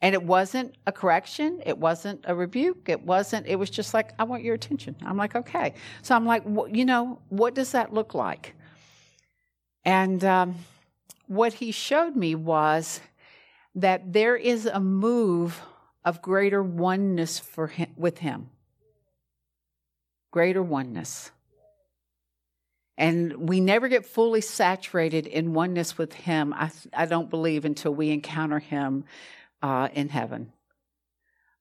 And 0.00 0.14
it 0.14 0.22
wasn't 0.22 0.74
a 0.86 0.92
correction. 0.92 1.62
It 1.64 1.78
wasn't 1.78 2.24
a 2.24 2.34
rebuke. 2.34 2.88
It 2.88 3.02
wasn't, 3.02 3.46
it 3.46 3.56
was 3.56 3.70
just 3.70 3.94
like, 3.94 4.12
I 4.18 4.24
want 4.24 4.42
your 4.42 4.54
attention. 4.54 4.94
I'm 5.02 5.16
like, 5.16 5.34
okay. 5.34 5.72
So 6.02 6.14
I'm 6.14 6.26
like, 6.26 6.44
you 6.70 6.84
know, 6.84 7.20
what 7.30 7.54
does 7.54 7.72
that 7.72 7.94
look 7.94 8.14
like? 8.14 8.54
And 9.84 10.22
um, 10.24 10.56
what 11.26 11.54
he 11.54 11.70
showed 11.72 12.16
me 12.16 12.34
was 12.34 13.00
that 13.74 14.12
there 14.12 14.36
is 14.36 14.66
a 14.66 14.80
move 14.80 15.60
of 16.04 16.22
greater 16.22 16.62
oneness 16.62 17.38
for 17.38 17.68
him, 17.68 17.90
with 17.96 18.18
him. 18.18 18.50
Greater 20.30 20.62
oneness. 20.62 21.30
And 22.96 23.48
we 23.48 23.60
never 23.60 23.88
get 23.88 24.06
fully 24.06 24.40
saturated 24.40 25.26
in 25.26 25.52
oneness 25.52 25.98
with 25.98 26.12
Him, 26.12 26.52
I, 26.52 26.70
I 26.92 27.06
don't 27.06 27.28
believe, 27.30 27.64
until 27.64 27.92
we 27.92 28.10
encounter 28.10 28.60
Him 28.60 29.04
uh, 29.62 29.88
in 29.92 30.10
heaven. 30.10 30.52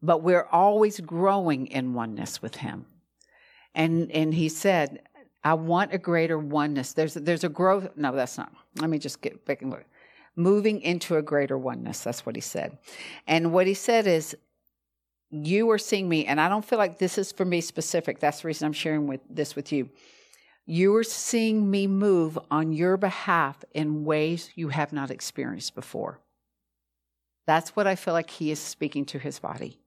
But 0.01 0.22
we're 0.22 0.46
always 0.51 1.00
growing 1.00 1.67
in 1.67 1.93
oneness 1.93 2.41
with 2.41 2.58
Him. 2.58 2.86
And, 3.74 4.12
and 4.12 4.34
He 4.34 4.48
said, 4.48 5.01
I 5.43 5.55
want 5.55 5.93
a 5.93 5.97
greater 5.97 6.38
oneness. 6.38 6.93
There's, 6.93 7.13
there's 7.15 7.43
a 7.43 7.50
growth. 7.50 7.89
No, 7.95 8.13
that's 8.15 8.38
not. 8.38 8.51
Let 8.79 8.89
me 8.89 8.97
just 8.97 9.21
get 9.21 9.45
back 9.45 9.62
and 9.62 9.71
look. 9.71 9.83
Moving 10.35 10.81
into 10.81 11.17
a 11.17 11.21
greater 11.21 11.57
oneness. 11.57 12.01
That's 12.01 12.25
what 12.25 12.35
He 12.35 12.41
said. 12.41 12.77
And 13.27 13.51
what 13.51 13.67
He 13.67 13.73
said 13.73 14.08
is, 14.08 14.36
you 15.29 15.69
are 15.71 15.79
seeing 15.79 16.08
me, 16.08 16.25
and 16.25 16.39
I 16.39 16.47
don't 16.47 16.63
feel 16.63 16.77
like 16.77 16.99
this 16.99 17.17
is 17.17 17.32
for 17.32 17.43
me 17.43 17.60
specific. 17.60 18.19
That's 18.19 18.41
the 18.41 18.47
reason 18.47 18.67
I'm 18.67 18.73
sharing 18.73 19.08
with 19.08 19.21
this 19.29 19.56
with 19.56 19.71
you 19.71 19.89
you 20.65 20.95
are 20.95 21.03
seeing 21.03 21.69
me 21.69 21.88
move 21.88 22.39
on 22.49 22.71
your 22.71 22.95
behalf 22.95 23.63
in 23.73 24.06
ways 24.06 24.49
you 24.56 24.69
have 24.69 24.93
not 24.93 25.12
experienced 25.12 25.75
before. 25.75 26.19
That's 27.45 27.75
what 27.75 27.88
I 27.88 27.95
feel 27.95 28.13
like 28.13 28.29
he 28.29 28.51
is 28.51 28.60
speaking 28.60 29.06
to 29.08 29.19
his 29.19 29.39
body. 29.39 29.79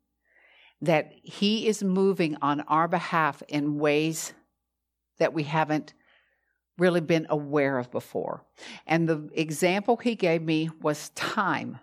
That 0.83 1.13
he 1.23 1.67
is 1.67 1.83
moving 1.83 2.37
on 2.43 2.61
our 2.63 2.89
behalf 2.89 3.43
in 3.49 3.79
ways 3.79 4.35
that 5.19 5.33
we 5.33 5.45
haven't 5.45 5.95
really 6.79 7.01
been 7.01 7.27
aware 7.31 7.79
of 7.79 7.91
before. 7.91 8.45
And 8.87 9.09
the 9.09 9.29
example 9.35 9.97
he 9.97 10.15
gave 10.15 10.43
me 10.43 10.71
was 10.83 11.09
time. 11.11 11.79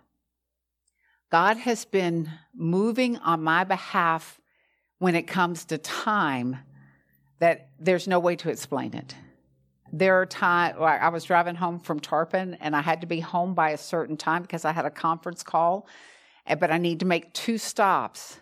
God 1.30 1.56
has 1.56 1.84
been 1.84 2.30
moving 2.54 3.16
on 3.18 3.42
my 3.42 3.64
behalf 3.64 4.40
when 4.98 5.14
it 5.14 5.26
comes 5.26 5.64
to 5.66 5.78
time 5.78 6.58
that 7.40 7.70
there's 7.78 8.06
no 8.06 8.20
way 8.20 8.36
to 8.36 8.50
explain 8.50 8.94
it. 8.94 9.16
There 9.92 10.20
are 10.20 10.26
times 10.26 10.76
I 10.78 11.08
was 11.08 11.24
driving 11.24 11.56
home 11.56 11.78
from 11.78 12.00
Tarpon 12.00 12.54
and 12.60 12.74
I 12.74 12.82
had 12.82 13.00
to 13.00 13.06
be 13.06 13.20
home 13.20 13.54
by 13.54 13.70
a 13.70 13.78
certain 13.78 14.16
time 14.16 14.42
because 14.42 14.64
I 14.64 14.72
had 14.72 14.86
a 14.86 14.90
conference 14.90 15.42
call, 15.42 15.86
eh, 16.46 16.54
but 16.54 16.70
I 16.70 16.78
need 16.78 17.00
to 17.00 17.06
make 17.06 17.32
two 17.32 17.58
stops 17.58 18.40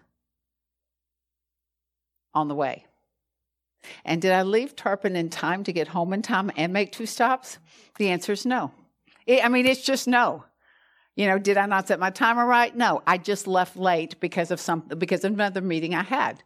on 2.35 2.49
the 2.49 2.55
way. 2.55 2.87
And 4.05 4.23
did 4.23 4.33
I 4.33 4.42
leave 4.42 4.77
Tarpon 4.77 5.16
in 5.16 5.29
time 5.29 5.64
to 5.64 5.73
get 5.73 5.88
home 5.88 6.12
in 6.12 6.23
time 6.23 6.51
and 6.57 6.73
make 6.73 6.92
two 6.92 7.07
stops? 7.07 7.59
The 7.99 8.09
answer 8.09 8.33
is 8.33 8.47
no. 8.47 8.73
It, 9.27 9.45
I 9.45 9.49
mean, 9.49 9.66
it's 9.66 9.83
just 9.83 10.09
no. 10.09 10.45
You 11.14 11.27
know, 11.27 11.38
did 11.38 11.59
I 11.59 11.66
not 11.66 11.88
set 11.88 12.01
my 12.01 12.11
timer 12.11 12.47
right? 12.47 12.75
No, 12.75 13.03
I 13.07 13.18
just 13.18 13.47
left 13.47 13.77
late 13.77 14.18
because 14.21 14.51
of 14.51 14.61
some 14.61 14.81
because 14.97 15.25
of 15.25 15.33
another 15.33 15.61
meeting 15.61 15.95
I 15.95 16.03
had. 16.03 16.42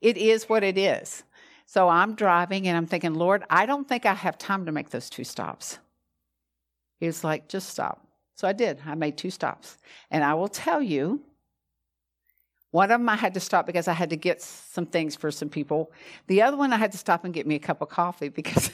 It 0.00 0.16
is 0.16 0.48
what 0.48 0.64
it 0.64 0.76
is. 0.76 1.22
So 1.66 1.88
I'm 1.88 2.16
driving 2.16 2.66
and 2.66 2.76
I'm 2.76 2.86
thinking, 2.86 3.14
Lord, 3.14 3.44
I 3.48 3.66
don't 3.66 3.86
think 3.86 4.04
I 4.04 4.14
have 4.14 4.36
time 4.36 4.66
to 4.66 4.72
make 4.72 4.90
those 4.90 5.08
two 5.08 5.22
stops. 5.22 5.78
He 6.98 7.06
was 7.06 7.22
like, 7.22 7.48
just 7.48 7.68
stop. 7.68 8.04
So 8.34 8.48
I 8.48 8.52
did. 8.52 8.80
I 8.84 8.96
made 8.96 9.16
two 9.16 9.30
stops. 9.30 9.78
And 10.10 10.24
I 10.24 10.34
will 10.34 10.48
tell 10.48 10.82
you, 10.82 11.20
one 12.70 12.90
of 12.90 13.00
them 13.00 13.08
I 13.08 13.16
had 13.16 13.34
to 13.34 13.40
stop 13.40 13.66
because 13.66 13.88
I 13.88 13.92
had 13.92 14.10
to 14.10 14.16
get 14.16 14.40
some 14.40 14.86
things 14.86 15.16
for 15.16 15.30
some 15.30 15.48
people. 15.48 15.92
The 16.28 16.42
other 16.42 16.56
one 16.56 16.72
I 16.72 16.76
had 16.76 16.92
to 16.92 16.98
stop 16.98 17.24
and 17.24 17.34
get 17.34 17.46
me 17.46 17.56
a 17.56 17.58
cup 17.58 17.82
of 17.82 17.88
coffee 17.88 18.28
because 18.28 18.70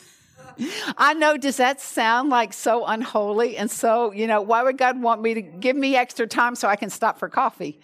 I 0.98 1.14
know, 1.14 1.36
does 1.36 1.56
that 1.56 1.80
sound 1.80 2.28
like 2.28 2.52
so 2.52 2.84
unholy? 2.84 3.56
And 3.56 3.70
so, 3.70 4.12
you 4.12 4.26
know, 4.26 4.42
why 4.42 4.62
would 4.62 4.78
God 4.78 5.00
want 5.00 5.22
me 5.22 5.34
to 5.34 5.42
give 5.42 5.76
me 5.76 5.96
extra 5.96 6.26
time 6.26 6.54
so 6.54 6.68
I 6.68 6.76
can 6.76 6.90
stop 6.90 7.18
for 7.18 7.28
coffee? 7.28 7.80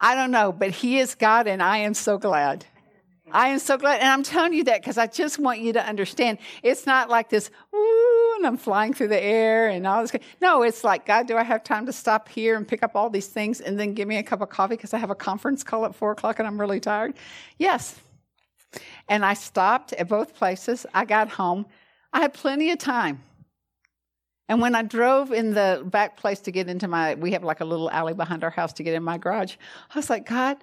I 0.00 0.14
don't 0.14 0.30
know, 0.30 0.52
but 0.52 0.70
He 0.70 0.98
is 0.98 1.14
God 1.14 1.46
and 1.46 1.62
I 1.62 1.78
am 1.78 1.94
so 1.94 2.18
glad. 2.18 2.66
I 3.30 3.48
am 3.48 3.58
so 3.58 3.78
glad. 3.78 4.00
And 4.00 4.08
I'm 4.08 4.22
telling 4.22 4.52
you 4.52 4.64
that 4.64 4.82
because 4.82 4.98
I 4.98 5.06
just 5.06 5.38
want 5.38 5.60
you 5.60 5.72
to 5.72 5.84
understand 5.84 6.38
it's 6.62 6.84
not 6.84 7.08
like 7.08 7.30
this, 7.30 7.50
and 8.36 8.46
I'm 8.46 8.56
flying 8.56 8.92
through 8.92 9.08
the 9.08 9.22
air 9.22 9.68
and 9.68 9.86
all 9.86 10.02
this. 10.02 10.12
No, 10.40 10.62
it's 10.62 10.84
like, 10.84 11.06
God, 11.06 11.26
do 11.26 11.36
I 11.36 11.42
have 11.42 11.64
time 11.64 11.86
to 11.86 11.92
stop 11.92 12.28
here 12.28 12.56
and 12.56 12.66
pick 12.66 12.82
up 12.82 12.94
all 12.94 13.10
these 13.10 13.26
things 13.26 13.60
and 13.60 13.78
then 13.78 13.94
give 13.94 14.08
me 14.08 14.16
a 14.16 14.22
cup 14.22 14.40
of 14.40 14.48
coffee 14.48 14.76
because 14.76 14.94
I 14.94 14.98
have 14.98 15.10
a 15.10 15.14
conference 15.14 15.62
call 15.62 15.84
at 15.84 15.94
four 15.94 16.12
o'clock 16.12 16.38
and 16.38 16.46
I'm 16.46 16.60
really 16.60 16.80
tired? 16.80 17.14
Yes. 17.58 17.98
And 19.08 19.24
I 19.24 19.34
stopped 19.34 19.92
at 19.94 20.08
both 20.08 20.34
places. 20.34 20.86
I 20.94 21.04
got 21.04 21.28
home. 21.28 21.66
I 22.12 22.20
had 22.20 22.34
plenty 22.34 22.70
of 22.70 22.78
time. 22.78 23.22
And 24.48 24.60
when 24.60 24.74
I 24.74 24.82
drove 24.82 25.32
in 25.32 25.54
the 25.54 25.82
back 25.84 26.16
place 26.16 26.40
to 26.40 26.50
get 26.50 26.68
into 26.68 26.88
my, 26.88 27.14
we 27.14 27.32
have 27.32 27.42
like 27.42 27.60
a 27.60 27.64
little 27.64 27.90
alley 27.90 28.12
behind 28.12 28.44
our 28.44 28.50
house 28.50 28.72
to 28.74 28.82
get 28.82 28.94
in 28.94 29.02
my 29.02 29.16
garage, 29.16 29.56
I 29.94 29.98
was 29.98 30.10
like, 30.10 30.26
God, 30.26 30.58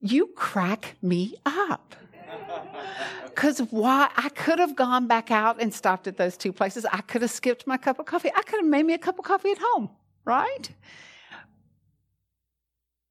you 0.00 0.26
crack 0.36 0.96
me 1.00 1.36
up. 1.46 1.94
Because 3.24 3.58
why? 3.70 4.10
I 4.16 4.28
could 4.28 4.60
have 4.60 4.76
gone 4.76 5.08
back 5.08 5.32
out 5.32 5.60
and 5.60 5.74
stopped 5.74 6.06
at 6.06 6.16
those 6.16 6.36
two 6.36 6.52
places. 6.52 6.86
I 6.86 7.00
could 7.00 7.22
have 7.22 7.32
skipped 7.32 7.66
my 7.66 7.76
cup 7.76 7.98
of 7.98 8.06
coffee. 8.06 8.30
I 8.34 8.42
could 8.42 8.60
have 8.60 8.68
made 8.68 8.84
me 8.86 8.94
a 8.94 8.98
cup 8.98 9.18
of 9.18 9.24
coffee 9.24 9.50
at 9.50 9.58
home, 9.60 9.90
right? 10.24 10.70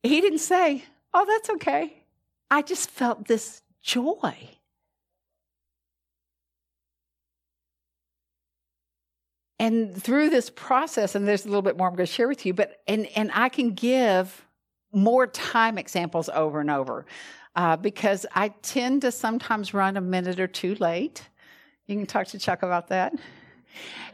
He 0.02 0.22
didn't 0.22 0.40
say, 0.40 0.86
Oh, 1.14 1.26
that's 1.28 1.50
okay. 1.52 2.04
I 2.50 2.62
just 2.62 2.90
felt 2.90 3.28
this 3.28 3.62
joy. 3.82 4.34
And 9.60 10.02
through 10.02 10.30
this 10.30 10.50
process, 10.50 11.16
and 11.16 11.28
there's 11.28 11.46
a 11.46 11.48
little 11.48 11.62
bit 11.62 11.78
more 11.78 11.88
I'm 11.88 11.96
going 11.96 12.08
to 12.08 12.12
share 12.12 12.28
with 12.28 12.46
you, 12.46 12.54
but 12.54 12.82
and 12.88 13.08
and 13.16 13.32
I 13.34 13.50
can 13.50 13.72
give 13.72 14.46
more 14.92 15.28
time 15.28 15.78
examples 15.78 16.30
over 16.30 16.60
and 16.60 16.70
over 16.70 17.06
uh, 17.56 17.78
because 17.78 18.26
I 18.34 18.50
tend 18.62 19.02
to 19.02 19.12
sometimes 19.12 19.74
run 19.74 19.98
a 19.98 20.02
minute 20.02 20.40
or 20.40 20.48
two 20.48 20.76
late. 20.76 21.24
You 21.88 21.98
can 21.98 22.06
talk 22.06 22.28
to 22.28 22.40
Chuck 22.40 22.64
about 22.64 22.88
that. 22.90 23.14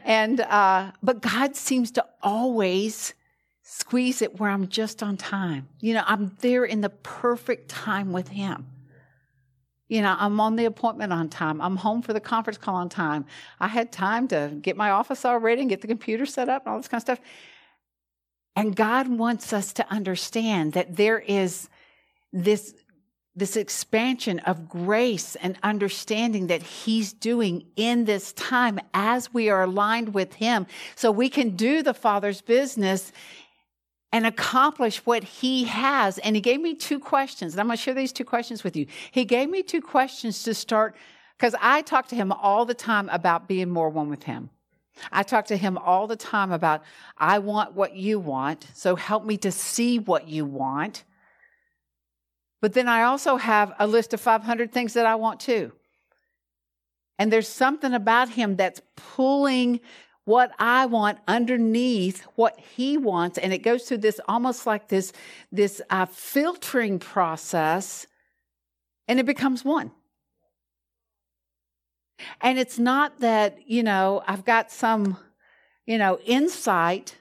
And, 0.04 0.40
uh, 0.40 0.92
but 1.02 1.20
God 1.20 1.56
seems 1.56 1.90
to 1.92 2.04
always 2.22 3.14
squeeze 3.62 4.22
it 4.22 4.40
where 4.40 4.50
I'm 4.50 4.68
just 4.68 5.02
on 5.02 5.16
time. 5.16 5.68
You 5.80 5.94
know, 5.94 6.02
I'm 6.06 6.36
there 6.40 6.64
in 6.64 6.80
the 6.80 6.88
perfect 6.90 7.68
time 7.68 8.12
with 8.12 8.28
Him. 8.28 8.66
You 9.88 10.02
know, 10.02 10.16
I'm 10.18 10.40
on 10.40 10.56
the 10.56 10.66
appointment 10.66 11.12
on 11.12 11.28
time. 11.28 11.60
I'm 11.60 11.76
home 11.76 12.00
for 12.00 12.12
the 12.12 12.20
conference 12.20 12.58
call 12.58 12.76
on 12.76 12.88
time. 12.88 13.26
I 13.58 13.68
had 13.68 13.90
time 13.90 14.28
to 14.28 14.56
get 14.60 14.76
my 14.76 14.90
office 14.90 15.24
all 15.24 15.38
ready 15.38 15.62
and 15.62 15.68
get 15.68 15.80
the 15.80 15.88
computer 15.88 16.26
set 16.26 16.48
up 16.48 16.64
and 16.64 16.72
all 16.72 16.78
this 16.78 16.88
kind 16.88 16.98
of 16.98 17.02
stuff. 17.02 17.20
And 18.54 18.74
God 18.76 19.08
wants 19.08 19.52
us 19.52 19.72
to 19.74 19.88
understand 19.90 20.74
that 20.74 20.96
there 20.96 21.18
is 21.18 21.68
this, 22.32 22.74
this 23.36 23.56
expansion 23.56 24.38
of 24.40 24.68
grace 24.68 25.36
and 25.36 25.56
understanding 25.62 26.48
that 26.48 26.62
He's 26.62 27.12
doing 27.12 27.64
in 27.76 28.04
this 28.04 28.32
time 28.32 28.78
as 28.92 29.32
we 29.32 29.48
are 29.50 29.62
aligned 29.62 30.14
with 30.14 30.34
Him. 30.34 30.66
So 30.96 31.10
we 31.10 31.28
can 31.28 31.56
do 31.56 31.82
the 31.82 31.94
Father's 31.94 32.40
business 32.40 33.12
and 34.12 34.26
accomplish 34.26 34.98
what 35.06 35.22
he 35.22 35.64
has. 35.64 36.18
And 36.18 36.34
he 36.34 36.42
gave 36.42 36.60
me 36.60 36.74
two 36.74 36.98
questions, 36.98 37.54
and 37.54 37.60
I'm 37.60 37.66
going 37.68 37.76
to 37.76 37.82
share 37.82 37.94
these 37.94 38.12
two 38.12 38.24
questions 38.24 38.64
with 38.64 38.76
you. 38.76 38.86
He 39.10 39.24
gave 39.24 39.48
me 39.48 39.62
two 39.62 39.80
questions 39.80 40.42
to 40.42 40.54
start, 40.54 40.96
because 41.36 41.54
I 41.60 41.82
talk 41.82 42.08
to 42.08 42.16
him 42.16 42.32
all 42.32 42.64
the 42.64 42.74
time 42.74 43.08
about 43.10 43.46
being 43.46 43.70
more 43.70 43.88
one 43.88 44.10
with 44.10 44.24
him. 44.24 44.50
I 45.12 45.22
talk 45.22 45.46
to 45.46 45.56
him 45.56 45.78
all 45.78 46.06
the 46.06 46.16
time 46.16 46.50
about, 46.50 46.82
I 47.16 47.38
want 47.38 47.74
what 47.74 47.94
you 47.94 48.18
want, 48.18 48.66
so 48.74 48.96
help 48.96 49.24
me 49.24 49.36
to 49.38 49.52
see 49.52 49.98
what 49.98 50.28
you 50.28 50.44
want. 50.44 51.04
But 52.60 52.74
then 52.74 52.88
I 52.88 53.02
also 53.02 53.36
have 53.36 53.72
a 53.78 53.86
list 53.86 54.12
of 54.12 54.20
500 54.20 54.72
things 54.72 54.94
that 54.94 55.06
I 55.06 55.14
want 55.14 55.40
too. 55.40 55.72
And 57.18 57.32
there's 57.32 57.48
something 57.48 57.92
about 57.92 58.30
him 58.30 58.56
that's 58.56 58.80
pulling 58.96 59.80
what 60.24 60.52
I 60.58 60.86
want 60.86 61.18
underneath 61.26 62.22
what 62.36 62.58
he 62.58 62.96
wants. 62.96 63.36
And 63.36 63.52
it 63.52 63.58
goes 63.58 63.84
through 63.84 63.98
this 63.98 64.20
almost 64.28 64.66
like 64.66 64.88
this, 64.88 65.12
this 65.50 65.82
uh, 65.90 66.06
filtering 66.06 66.98
process, 66.98 68.06
and 69.08 69.18
it 69.18 69.26
becomes 69.26 69.64
one. 69.64 69.90
And 72.40 72.58
it's 72.58 72.78
not 72.78 73.20
that, 73.20 73.58
you 73.68 73.82
know, 73.82 74.22
I've 74.26 74.44
got 74.44 74.70
some, 74.70 75.16
you 75.86 75.98
know, 75.98 76.18
insight. 76.24 77.16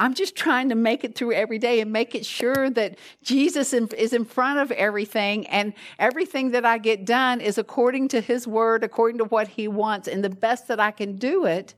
I'm 0.00 0.14
just 0.14 0.34
trying 0.34 0.70
to 0.70 0.74
make 0.74 1.04
it 1.04 1.14
through 1.14 1.32
every 1.32 1.58
day 1.58 1.80
and 1.80 1.92
make 1.92 2.14
it 2.14 2.26
sure 2.26 2.70
that 2.70 2.98
Jesus 3.22 3.72
is 3.72 4.12
in 4.12 4.24
front 4.24 4.58
of 4.58 4.72
everything 4.72 5.46
and 5.46 5.74
everything 5.98 6.50
that 6.52 6.64
I 6.64 6.78
get 6.78 7.04
done 7.04 7.40
is 7.40 7.58
according 7.58 8.08
to 8.08 8.20
his 8.20 8.48
word, 8.48 8.82
according 8.82 9.18
to 9.18 9.24
what 9.24 9.46
he 9.46 9.68
wants, 9.68 10.08
and 10.08 10.24
the 10.24 10.30
best 10.30 10.66
that 10.68 10.80
I 10.80 10.90
can 10.90 11.16
do 11.16 11.44
it 11.44 11.74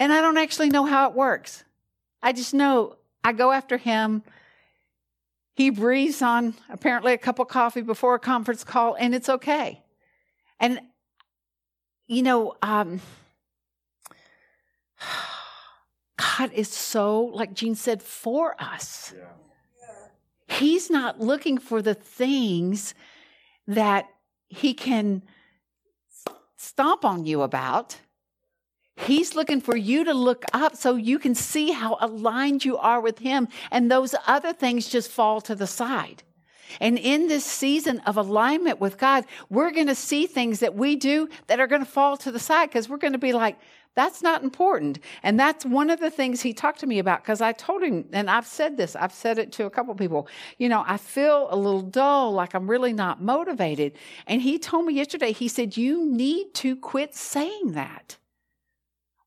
and 0.00 0.12
I 0.14 0.22
don't 0.22 0.38
actually 0.38 0.70
know 0.70 0.86
how 0.86 1.08
it 1.10 1.14
works. 1.14 1.62
I 2.22 2.32
just 2.32 2.54
know 2.54 2.96
I 3.22 3.32
go 3.32 3.52
after 3.52 3.76
him. 3.76 4.24
He 5.54 5.68
breathes 5.68 6.22
on 6.22 6.54
apparently 6.70 7.12
a 7.12 7.18
cup 7.18 7.38
of 7.38 7.48
coffee 7.48 7.82
before 7.82 8.14
a 8.14 8.18
conference 8.18 8.64
call, 8.64 8.94
and 8.94 9.14
it's 9.14 9.28
okay. 9.28 9.82
And, 10.58 10.80
you 12.06 12.22
know, 12.22 12.54
um, 12.62 13.02
God 16.20 16.52
is 16.52 16.68
so, 16.68 17.24
like 17.24 17.54
Jean 17.54 17.74
said, 17.74 18.02
for 18.02 18.54
us. 18.58 19.14
Yeah. 19.16 20.56
He's 20.56 20.90
not 20.90 21.20
looking 21.20 21.58
for 21.58 21.80
the 21.80 21.94
things 21.94 22.94
that 23.66 24.06
he 24.48 24.74
can 24.74 25.22
stomp 26.56 27.04
on 27.04 27.24
you 27.24 27.42
about. 27.42 27.96
He's 28.96 29.34
looking 29.34 29.60
for 29.60 29.76
you 29.76 30.04
to 30.04 30.12
look 30.12 30.44
up 30.52 30.76
so 30.76 30.96
you 30.96 31.18
can 31.18 31.34
see 31.34 31.72
how 31.72 31.96
aligned 32.00 32.64
you 32.64 32.76
are 32.76 33.00
with 33.00 33.20
Him, 33.20 33.48
and 33.70 33.90
those 33.90 34.14
other 34.26 34.52
things 34.52 34.88
just 34.88 35.10
fall 35.10 35.40
to 35.42 35.54
the 35.54 35.66
side. 35.66 36.22
And 36.80 36.98
in 36.98 37.26
this 37.26 37.44
season 37.44 38.00
of 38.00 38.16
alignment 38.16 38.78
with 38.78 38.98
God, 38.98 39.24
we're 39.48 39.70
going 39.70 39.86
to 39.86 39.94
see 39.94 40.26
things 40.26 40.60
that 40.60 40.74
we 40.74 40.96
do 40.96 41.28
that 41.46 41.58
are 41.58 41.66
going 41.66 41.84
to 41.84 41.90
fall 41.90 42.16
to 42.18 42.30
the 42.30 42.38
side 42.38 42.68
because 42.68 42.88
we're 42.88 42.98
going 42.98 43.14
to 43.14 43.18
be 43.18 43.32
like, 43.32 43.58
that's 44.00 44.22
not 44.22 44.42
important. 44.42 44.98
And 45.22 45.38
that's 45.38 45.66
one 45.66 45.90
of 45.90 46.00
the 46.00 46.10
things 46.10 46.40
he 46.40 46.54
talked 46.54 46.80
to 46.80 46.86
me 46.86 46.98
about 46.98 47.22
because 47.22 47.42
I 47.42 47.52
told 47.52 47.82
him, 47.82 48.06
and 48.12 48.30
I've 48.30 48.46
said 48.46 48.78
this, 48.78 48.96
I've 48.96 49.12
said 49.12 49.38
it 49.38 49.52
to 49.52 49.66
a 49.66 49.70
couple 49.70 49.94
people, 49.94 50.26
you 50.56 50.70
know, 50.70 50.82
I 50.86 50.96
feel 50.96 51.48
a 51.50 51.56
little 51.56 51.82
dull, 51.82 52.32
like 52.32 52.54
I'm 52.54 52.68
really 52.68 52.94
not 52.94 53.20
motivated. 53.20 53.92
And 54.26 54.40
he 54.40 54.58
told 54.58 54.86
me 54.86 54.94
yesterday, 54.94 55.32
he 55.32 55.48
said, 55.48 55.76
You 55.76 56.06
need 56.06 56.54
to 56.54 56.76
quit 56.76 57.14
saying 57.14 57.72
that. 57.72 58.16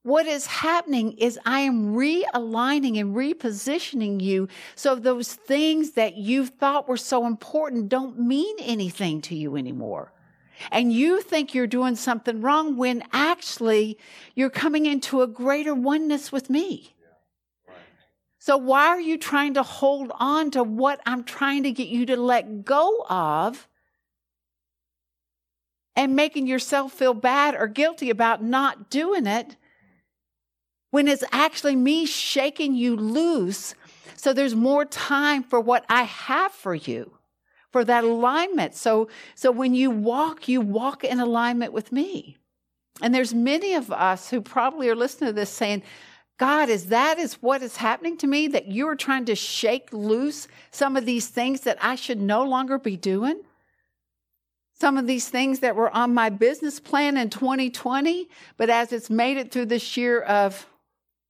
What 0.01 0.25
is 0.25 0.47
happening 0.47 1.11
is 1.13 1.39
I 1.45 1.59
am 1.59 1.93
realigning 1.93 2.99
and 2.99 3.15
repositioning 3.15 4.21
you 4.21 4.47
so 4.73 4.95
those 4.95 5.33
things 5.33 5.91
that 5.91 6.17
you 6.17 6.47
thought 6.47 6.89
were 6.89 6.97
so 6.97 7.27
important 7.27 7.89
don't 7.89 8.19
mean 8.19 8.55
anything 8.59 9.21
to 9.21 9.35
you 9.35 9.55
anymore. 9.55 10.11
And 10.71 10.93
you 10.93 11.21
think 11.21 11.53
you're 11.53 11.67
doing 11.67 11.95
something 11.95 12.41
wrong 12.41 12.77
when 12.77 13.03
actually 13.11 13.97
you're 14.35 14.49
coming 14.49 14.85
into 14.85 15.21
a 15.21 15.27
greater 15.27 15.73
oneness 15.73 16.31
with 16.31 16.49
me. 16.49 16.95
So, 18.39 18.57
why 18.57 18.87
are 18.87 18.99
you 18.99 19.17
trying 19.17 19.53
to 19.53 19.63
hold 19.63 20.11
on 20.19 20.51
to 20.51 20.63
what 20.63 20.99
I'm 21.05 21.23
trying 21.23 21.63
to 21.63 21.71
get 21.71 21.87
you 21.87 22.05
to 22.07 22.17
let 22.17 22.65
go 22.65 23.05
of 23.09 23.67
and 25.95 26.15
making 26.15 26.47
yourself 26.47 26.91
feel 26.91 27.13
bad 27.13 27.55
or 27.55 27.67
guilty 27.67 28.09
about 28.09 28.43
not 28.43 28.89
doing 28.89 29.27
it? 29.27 29.55
when 30.93 31.07
it's 31.07 31.23
actually 31.31 31.75
me 31.75 32.05
shaking 32.05 32.75
you 32.75 32.95
loose 32.95 33.73
so 34.15 34.31
there's 34.31 34.53
more 34.53 34.85
time 34.85 35.41
for 35.41 35.59
what 35.59 35.83
I 35.89 36.03
have 36.03 36.51
for 36.51 36.75
you, 36.75 37.17
for 37.73 37.83
that 37.83 38.05
alignment. 38.05 38.75
So, 38.75 39.09
so 39.35 39.51
when 39.51 39.73
you 39.73 39.89
walk, 39.89 40.47
you 40.47 40.61
walk 40.61 41.03
in 41.03 41.19
alignment 41.19 41.73
with 41.73 41.91
me. 41.91 42.37
And 43.01 43.13
there's 43.13 43.33
many 43.33 43.73
of 43.73 43.91
us 43.91 44.29
who 44.29 44.39
probably 44.39 44.87
are 44.87 44.95
listening 44.95 45.29
to 45.29 45.33
this 45.33 45.49
saying, 45.49 45.81
God, 46.37 46.69
is 46.69 46.87
that 46.87 47.17
is 47.17 47.41
what 47.41 47.63
is 47.63 47.77
happening 47.77 48.15
to 48.17 48.27
me 48.27 48.47
that 48.49 48.67
you 48.67 48.87
are 48.87 48.95
trying 48.95 49.25
to 49.25 49.35
shake 49.35 49.91
loose 49.91 50.47
some 50.71 50.95
of 50.95 51.05
these 51.05 51.27
things 51.27 51.61
that 51.61 51.79
I 51.81 51.95
should 51.95 52.21
no 52.21 52.43
longer 52.43 52.77
be 52.77 52.95
doing? 52.95 53.41
Some 54.79 54.97
of 54.97 55.07
these 55.07 55.27
things 55.29 55.59
that 55.59 55.75
were 55.75 55.89
on 55.95 56.13
my 56.13 56.29
business 56.29 56.79
plan 56.79 57.17
in 57.17 57.29
2020, 57.29 58.29
but 58.57 58.69
as 58.69 58.93
it's 58.93 59.09
made 59.09 59.37
it 59.37 59.51
through 59.51 59.65
this 59.65 59.97
year 59.97 60.21
of 60.21 60.67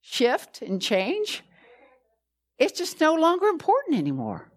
shift 0.02 0.60
and 0.60 0.80
change, 0.80 1.42
it's 2.58 2.78
just 2.78 3.00
no 3.00 3.14
longer 3.14 3.46
important 3.46 3.96
anymore. 3.96 4.50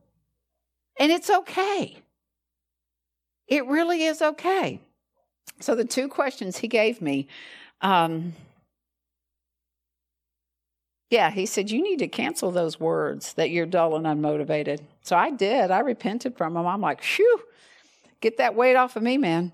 And 1.00 1.12
it's 1.12 1.30
okay. 1.30 1.98
It 3.48 3.66
really 3.68 4.04
is 4.04 4.22
okay. 4.22 4.82
So, 5.60 5.76
the 5.76 5.86
two 5.86 6.08
questions 6.08 6.58
he 6.58 6.68
gave 6.68 7.02
me 7.02 7.28
um, 7.82 8.34
yeah, 11.10 11.32
he 11.32 11.46
said, 11.46 11.72
You 11.72 11.82
need 11.82 12.00
to 12.00 12.08
cancel 12.08 12.52
those 12.52 12.80
words 12.80 13.34
that 13.34 13.50
you're 13.50 13.66
dull 13.66 13.96
and 13.96 14.06
unmotivated. 14.06 14.82
So 15.02 15.16
I 15.16 15.32
did. 15.32 15.72
I 15.72 15.80
repented 15.80 16.38
from 16.38 16.54
them. 16.54 16.68
I'm 16.68 16.82
like, 16.82 17.02
Shoo, 17.02 17.40
get 18.20 18.38
that 18.38 18.56
weight 18.56 18.76
off 18.76 18.96
of 18.96 19.04
me, 19.04 19.18
man. 19.18 19.54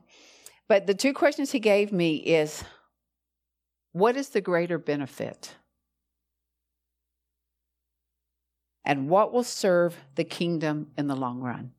But 0.67 0.87
the 0.87 0.95
two 0.95 1.13
questions 1.13 1.51
he 1.51 1.59
gave 1.59 1.91
me 1.91 2.15
is 2.15 2.63
what 3.91 4.15
is 4.17 4.29
the 4.29 4.41
greater 4.41 4.79
benefit? 4.79 5.55
And 8.85 9.09
what 9.09 9.31
will 9.31 9.43
serve 9.43 9.97
the 10.15 10.23
kingdom 10.23 10.87
in 10.97 11.07
the 11.07 11.15
long 11.15 11.41
run. 11.41 11.71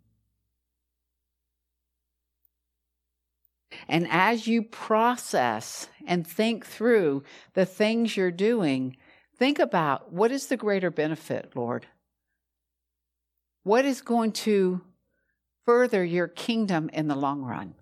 And 3.89 4.07
as 4.11 4.47
you 4.47 4.63
process 4.63 5.89
and 6.07 6.27
think 6.27 6.65
through 6.65 7.25
the 7.55 7.67
things 7.67 8.17
you're 8.17 8.31
doing, 8.31 8.97
think 9.37 9.59
about 9.59 10.13
what 10.13 10.31
is 10.31 10.47
the 10.47 10.57
greater 10.57 10.91
benefit, 10.91 11.53
Lord? 11.55 11.87
What 13.65 13.85
is 13.85 14.01
going 14.01 14.33
to 14.33 14.81
further 15.65 16.05
your 16.05 16.29
kingdom 16.29 16.91
in 16.93 17.09
the 17.09 17.17
long 17.17 17.43
run? 17.43 17.75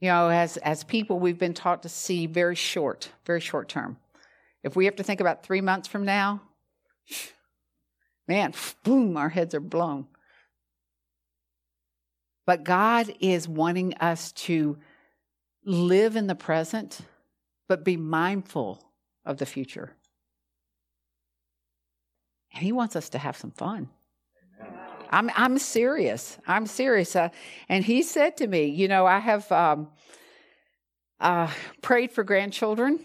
You 0.00 0.08
know, 0.08 0.28
as, 0.28 0.56
as 0.58 0.84
people, 0.84 1.18
we've 1.18 1.38
been 1.38 1.54
taught 1.54 1.82
to 1.82 1.88
see 1.88 2.26
very 2.26 2.54
short, 2.54 3.10
very 3.26 3.40
short 3.40 3.68
term. 3.68 3.98
If 4.62 4.76
we 4.76 4.84
have 4.84 4.96
to 4.96 5.02
think 5.02 5.20
about 5.20 5.42
three 5.42 5.60
months 5.60 5.88
from 5.88 6.04
now, 6.04 6.40
man, 8.26 8.54
boom, 8.84 9.16
our 9.16 9.28
heads 9.28 9.54
are 9.54 9.60
blown. 9.60 10.06
But 12.46 12.64
God 12.64 13.12
is 13.20 13.46
wanting 13.46 13.94
us 13.94 14.32
to 14.32 14.78
live 15.64 16.16
in 16.16 16.26
the 16.26 16.34
present, 16.34 17.00
but 17.68 17.84
be 17.84 17.96
mindful 17.96 18.82
of 19.24 19.36
the 19.36 19.46
future. 19.46 19.94
And 22.54 22.62
He 22.62 22.72
wants 22.72 22.96
us 22.96 23.10
to 23.10 23.18
have 23.18 23.36
some 23.36 23.50
fun. 23.50 23.90
I'm, 25.10 25.30
I'm 25.34 25.58
serious. 25.58 26.38
I'm 26.46 26.66
serious. 26.66 27.14
Uh, 27.16 27.28
and 27.68 27.84
He 27.84 28.02
said 28.02 28.36
to 28.38 28.46
me, 28.46 28.66
You 28.66 28.88
know, 28.88 29.06
I 29.06 29.18
have. 29.18 29.50
Um, 29.52 29.88
uh, 31.20 31.50
prayed 31.82 32.12
for 32.12 32.24
grandchildren. 32.24 33.00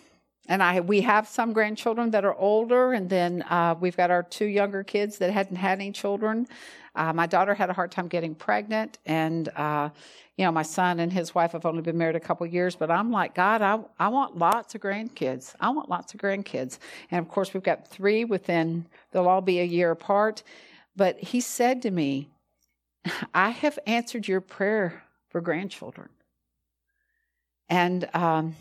And 0.47 0.61
I, 0.61 0.81
we 0.81 1.01
have 1.01 1.27
some 1.27 1.53
grandchildren 1.53 2.11
that 2.11 2.25
are 2.25 2.35
older, 2.35 2.93
and 2.93 3.09
then 3.09 3.43
uh, 3.43 3.75
we've 3.79 3.95
got 3.95 4.11
our 4.11 4.23
two 4.23 4.45
younger 4.45 4.83
kids 4.83 5.17
that 5.19 5.31
hadn't 5.31 5.55
had 5.55 5.79
any 5.79 5.91
children. 5.91 6.47
Uh, 6.95 7.13
my 7.13 7.25
daughter 7.25 7.53
had 7.53 7.69
a 7.69 7.73
hard 7.73 7.91
time 7.91 8.07
getting 8.07 8.35
pregnant, 8.35 8.99
and 9.05 9.49
uh, 9.55 9.89
you 10.37 10.45
know, 10.45 10.51
my 10.51 10.63
son 10.63 10.99
and 10.99 11.13
his 11.13 11.33
wife 11.33 11.53
have 11.53 11.65
only 11.65 11.81
been 11.81 11.97
married 11.97 12.15
a 12.15 12.19
couple 12.19 12.45
years. 12.45 12.75
But 12.75 12.91
I'm 12.91 13.11
like, 13.11 13.35
God, 13.35 13.61
I, 13.61 13.79
I 13.99 14.09
want 14.09 14.37
lots 14.37 14.75
of 14.75 14.81
grandkids. 14.81 15.55
I 15.59 15.69
want 15.69 15.89
lots 15.89 16.13
of 16.13 16.19
grandkids, 16.19 16.77
and 17.09 17.25
of 17.25 17.29
course, 17.31 17.53
we've 17.53 17.63
got 17.63 17.87
three 17.87 18.25
within. 18.25 18.85
They'll 19.11 19.29
all 19.29 19.41
be 19.41 19.59
a 19.61 19.65
year 19.65 19.91
apart. 19.91 20.43
But 20.95 21.19
He 21.19 21.39
said 21.39 21.81
to 21.83 21.91
me, 21.91 22.29
I 23.33 23.49
have 23.49 23.79
answered 23.87 24.27
your 24.27 24.41
prayer 24.41 25.03
for 25.29 25.39
grandchildren. 25.41 26.09
And 27.69 28.07
um, 28.13 28.55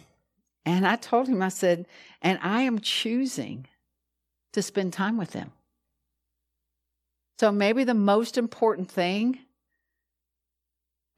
and 0.64 0.86
I 0.86 0.96
told 0.96 1.28
him, 1.28 1.42
I 1.42 1.48
said, 1.48 1.86
and 2.20 2.38
I 2.42 2.62
am 2.62 2.78
choosing 2.78 3.66
to 4.52 4.62
spend 4.62 4.92
time 4.92 5.16
with 5.16 5.32
them. 5.32 5.52
So 7.38 7.50
maybe 7.50 7.84
the 7.84 7.94
most 7.94 8.38
important 8.38 8.90
thing 8.90 9.40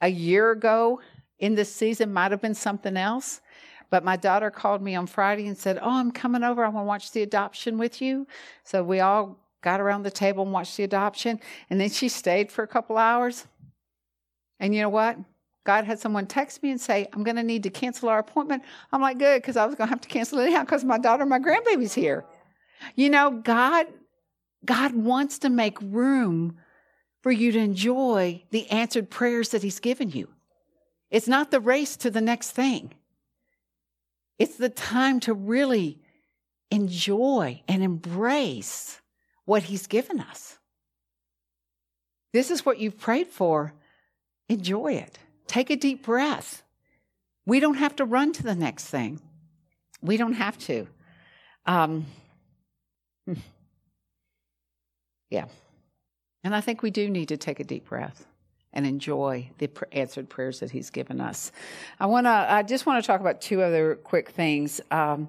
a 0.01 0.09
year 0.09 0.51
ago 0.51 1.01
in 1.39 1.55
this 1.55 1.75
season 1.75 2.13
might 2.13 2.31
have 2.31 2.41
been 2.41 2.55
something 2.55 2.97
else. 2.97 3.41
But 3.91 4.05
my 4.05 4.17
daughter 4.17 4.51
called 4.51 4.81
me 4.81 4.95
on 4.95 5.07
Friday 5.07 5.47
and 5.47 5.57
said, 5.57 5.79
Oh, 5.81 5.91
I'm 5.91 6.11
coming 6.11 6.43
over. 6.43 6.65
I 6.65 6.69
want 6.69 6.85
to 6.85 6.89
watch 6.89 7.13
the 7.13 7.23
adoption 7.23 7.77
with 7.77 8.01
you. 8.01 8.27
So 8.65 8.83
we 8.83 9.01
all 9.01 9.39
got 9.63 9.81
around 9.81 10.03
the 10.03 10.11
table 10.11 10.45
and 10.45 10.53
watched 10.53 10.77
the 10.77 10.85
adoption. 10.85 11.41
And 11.69 11.81
then 11.81 11.91
she 11.91 12.09
stayed 12.09 12.51
for 12.51 12.63
a 12.65 12.67
couple 12.67 12.97
hours. 12.97 13.47
And 14.59 14.75
you 14.75 14.81
know 14.81 14.89
what? 14.89 15.19
God 15.65 15.85
had 15.85 15.99
someone 15.99 16.27
text 16.27 16.63
me 16.63 16.71
and 16.71 16.81
say, 16.81 17.09
I'm 17.13 17.25
going 17.25 17.37
to 17.37 17.43
need 17.43 17.63
to 17.63 17.71
cancel 17.71 18.11
our 18.11 18.19
appointment. 18.19 18.63
I'm 18.93 19.01
like, 19.01 19.19
good, 19.19 19.41
because 19.41 19.57
I 19.57 19.65
was 19.65 19.75
going 19.75 19.89
to 19.89 19.93
have 19.93 20.03
to 20.03 20.09
cancel 20.09 20.39
it 20.39 20.45
anyhow 20.45 20.61
because 20.61 20.85
my 20.85 20.99
daughter 20.99 21.23
and 21.23 21.31
my 21.31 21.39
grandbaby's 21.39 21.95
here. 21.95 22.25
You 22.95 23.09
know, 23.09 23.31
God, 23.31 23.87
God 24.65 24.95
wants 24.95 25.39
to 25.41 25.49
make 25.49 25.79
room 25.81 26.59
for 27.23 27.33
you 27.33 27.51
to 27.53 27.59
enjoy 27.59 28.43
the 28.51 28.71
answered 28.71 29.09
prayers 29.09 29.49
that 29.51 29.63
He's 29.63 29.81
given 29.81 30.11
you. 30.11 30.29
It's 31.11 31.29
not 31.29 31.51
the 31.51 31.61
race 31.61 31.97
to 31.99 32.11
the 32.11 32.21
next 32.21 32.51
thing, 32.51 32.93
it's 34.39 34.57
the 34.57 34.69
time 34.69 35.21
to 35.21 35.33
really 35.33 36.01
enjoy 36.71 37.63
and 37.69 37.83
embrace 37.83 39.01
what 39.47 39.65
He's 39.65 39.87
given 39.87 40.21
us. 40.21 40.59
This 42.35 42.51
is 42.51 42.67
what 42.67 42.79
you've 42.79 42.99
prayed 42.99 43.29
for. 43.29 43.73
Enjoy 44.49 44.93
it. 44.93 45.19
Take 45.47 45.71
a 45.71 45.77
deep 45.77 46.05
breath. 46.05 46.63
We 47.47 47.61
don't 47.61 47.77
have 47.77 47.97
to 47.97 48.05
run 48.05 48.33
to 48.35 48.43
the 48.43 48.55
next 48.55 48.87
thing. 48.87 49.21
We 50.01 50.17
don't 50.17 50.35
have 50.35 50.59
to. 50.61 50.87
Um, 51.67 52.07
yeah. 55.31 55.47
And 56.43 56.55
I 56.55 56.61
think 56.61 56.83
we 56.83 56.91
do 56.91 57.09
need 57.09 57.29
to 57.29 57.37
take 57.37 57.61
a 57.61 57.65
deep 57.65 57.89
breath 57.89 58.27
and 58.73 58.87
enjoy 58.87 59.51
the 59.59 59.71
answered 59.93 60.29
prayers 60.29 60.61
that 60.61 60.71
He's 60.71 60.91
given 60.91 61.21
us. 61.21 61.53
I 61.99 62.07
want 62.07 62.27
to. 62.27 62.31
I 62.31 62.63
just 62.63 62.87
want 62.87 63.03
to 63.03 63.07
talk 63.07 63.21
about 63.21 63.41
two 63.41 63.63
other 63.63 63.95
quick 63.95 64.31
things. 64.31 64.81
Um, 64.91 65.29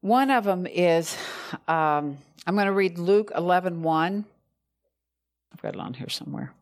one 0.00 0.30
of 0.30 0.44
them 0.44 0.66
is 0.66 1.16
um, 1.68 2.18
I'm 2.46 2.54
going 2.54 2.66
to 2.66 2.72
read 2.72 2.98
Luke 2.98 3.32
11 3.34 3.82
1. 3.82 4.24
I've 5.52 5.62
got 5.62 5.74
it 5.74 5.80
on 5.80 5.94
here 5.94 6.08
somewhere. 6.08 6.52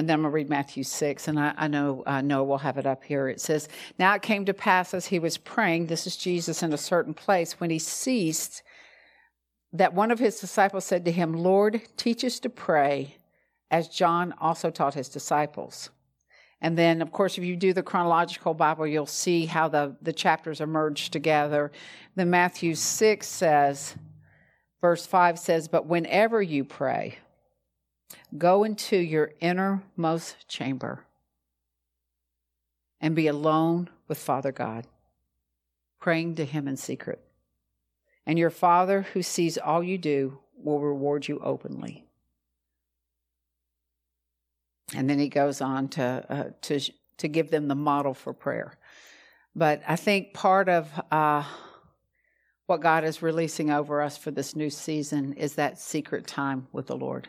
And 0.00 0.08
then 0.08 0.14
I'm 0.14 0.22
going 0.22 0.32
to 0.32 0.34
read 0.34 0.48
Matthew 0.48 0.82
6, 0.82 1.28
and 1.28 1.38
I, 1.38 1.52
I 1.58 1.68
know 1.68 2.02
uh, 2.06 2.22
Noah 2.22 2.44
will 2.44 2.56
have 2.56 2.78
it 2.78 2.86
up 2.86 3.04
here. 3.04 3.28
It 3.28 3.38
says, 3.38 3.68
Now 3.98 4.14
it 4.14 4.22
came 4.22 4.46
to 4.46 4.54
pass 4.54 4.94
as 4.94 5.04
he 5.04 5.18
was 5.18 5.36
praying, 5.36 5.88
this 5.88 6.06
is 6.06 6.16
Jesus 6.16 6.62
in 6.62 6.72
a 6.72 6.78
certain 6.78 7.12
place, 7.12 7.60
when 7.60 7.68
he 7.68 7.78
ceased, 7.78 8.62
that 9.74 9.92
one 9.92 10.10
of 10.10 10.18
his 10.18 10.40
disciples 10.40 10.86
said 10.86 11.04
to 11.04 11.12
him, 11.12 11.34
Lord, 11.34 11.82
teach 11.98 12.24
us 12.24 12.40
to 12.40 12.48
pray, 12.48 13.16
as 13.70 13.88
John 13.88 14.32
also 14.40 14.70
taught 14.70 14.94
his 14.94 15.10
disciples. 15.10 15.90
And 16.62 16.78
then, 16.78 17.02
of 17.02 17.12
course, 17.12 17.36
if 17.36 17.44
you 17.44 17.54
do 17.54 17.74
the 17.74 17.82
chronological 17.82 18.54
Bible, 18.54 18.86
you'll 18.86 19.04
see 19.04 19.44
how 19.44 19.68
the, 19.68 19.96
the 20.00 20.14
chapters 20.14 20.62
are 20.62 20.66
merged 20.66 21.12
together. 21.12 21.72
Then 22.14 22.30
Matthew 22.30 22.74
6 22.74 23.28
says, 23.28 23.96
verse 24.80 25.04
5 25.04 25.38
says, 25.38 25.68
But 25.68 25.84
whenever 25.84 26.40
you 26.40 26.64
pray, 26.64 27.18
Go 28.36 28.64
into 28.64 28.96
your 28.96 29.32
innermost 29.40 30.48
chamber 30.48 31.04
and 33.00 33.14
be 33.14 33.26
alone 33.26 33.88
with 34.08 34.18
Father 34.18 34.52
God, 34.52 34.86
praying 36.00 36.36
to 36.36 36.44
Him 36.44 36.68
in 36.68 36.76
secret. 36.76 37.20
And 38.26 38.38
your 38.38 38.50
Father, 38.50 39.02
who 39.02 39.22
sees 39.22 39.58
all 39.58 39.82
you 39.82 39.98
do, 39.98 40.38
will 40.54 40.80
reward 40.80 41.26
you 41.26 41.40
openly. 41.40 42.04
And 44.94 45.08
then 45.08 45.18
he 45.18 45.28
goes 45.28 45.60
on 45.60 45.88
to, 45.90 46.24
uh, 46.28 46.44
to, 46.62 46.80
to 47.18 47.28
give 47.28 47.50
them 47.50 47.68
the 47.68 47.74
model 47.74 48.12
for 48.12 48.32
prayer. 48.32 48.76
But 49.54 49.82
I 49.86 49.96
think 49.96 50.34
part 50.34 50.68
of 50.68 50.88
uh, 51.10 51.44
what 52.66 52.80
God 52.80 53.04
is 53.04 53.22
releasing 53.22 53.70
over 53.70 54.02
us 54.02 54.16
for 54.16 54.30
this 54.30 54.54
new 54.54 54.70
season 54.70 55.32
is 55.34 55.54
that 55.54 55.78
secret 55.78 56.26
time 56.26 56.66
with 56.72 56.86
the 56.86 56.96
Lord 56.96 57.28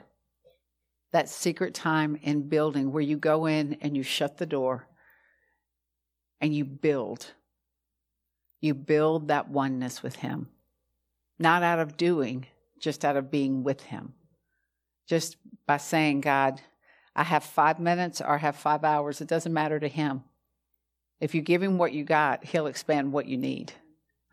that 1.11 1.29
secret 1.29 1.73
time 1.73 2.17
in 2.21 2.47
building 2.47 2.91
where 2.91 3.03
you 3.03 3.17
go 3.17 3.45
in 3.45 3.77
and 3.81 3.95
you 3.95 4.03
shut 4.03 4.37
the 4.37 4.45
door 4.45 4.87
and 6.39 6.55
you 6.55 6.65
build. 6.65 7.27
You 8.61 8.73
build 8.73 9.27
that 9.27 9.49
oneness 9.49 10.01
with 10.01 10.17
Him, 10.17 10.49
not 11.37 11.63
out 11.63 11.79
of 11.79 11.97
doing, 11.97 12.45
just 12.79 13.03
out 13.03 13.17
of 13.17 13.31
being 13.31 13.63
with 13.63 13.81
Him. 13.81 14.13
Just 15.07 15.37
by 15.65 15.77
saying, 15.77 16.21
God, 16.21 16.61
I 17.15 17.23
have 17.23 17.43
five 17.43 17.79
minutes 17.79 18.21
or 18.21 18.29
I 18.29 18.37
have 18.37 18.55
five 18.55 18.83
hours, 18.83 19.19
it 19.19 19.27
doesn't 19.27 19.53
matter 19.53 19.79
to 19.79 19.87
Him. 19.87 20.23
If 21.19 21.35
you 21.35 21.41
give 21.41 21.61
Him 21.61 21.77
what 21.77 21.93
you 21.93 22.03
got, 22.03 22.45
He'll 22.45 22.67
expand 22.67 23.11
what 23.11 23.27
you 23.27 23.37
need. 23.37 23.73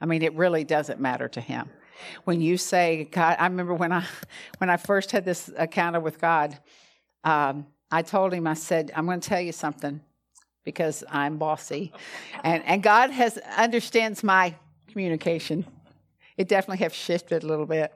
I 0.00 0.06
mean, 0.06 0.22
it 0.22 0.34
really 0.34 0.62
doesn't 0.62 1.00
matter 1.00 1.28
to 1.28 1.40
Him 1.40 1.70
when 2.24 2.40
you 2.40 2.56
say 2.56 3.04
God, 3.10 3.36
I 3.38 3.46
remember 3.46 3.74
when 3.74 3.92
I 3.92 4.04
when 4.58 4.70
I 4.70 4.76
first 4.76 5.10
had 5.10 5.24
this 5.24 5.48
encounter 5.48 6.00
with 6.00 6.20
God, 6.20 6.58
um, 7.24 7.66
I 7.90 8.02
told 8.02 8.32
him, 8.32 8.46
I 8.46 8.54
said, 8.54 8.90
I'm 8.94 9.06
going 9.06 9.20
to 9.20 9.28
tell 9.28 9.40
you 9.40 9.52
something 9.52 10.00
because 10.64 11.04
I'm 11.10 11.38
bossy, 11.38 11.92
and 12.44 12.62
and 12.64 12.82
God 12.82 13.10
has 13.10 13.38
understands 13.56 14.22
my 14.22 14.54
communication. 14.88 15.64
It 16.36 16.48
definitely 16.48 16.84
have 16.84 16.94
shifted 16.94 17.42
a 17.42 17.46
little 17.46 17.66
bit. 17.66 17.92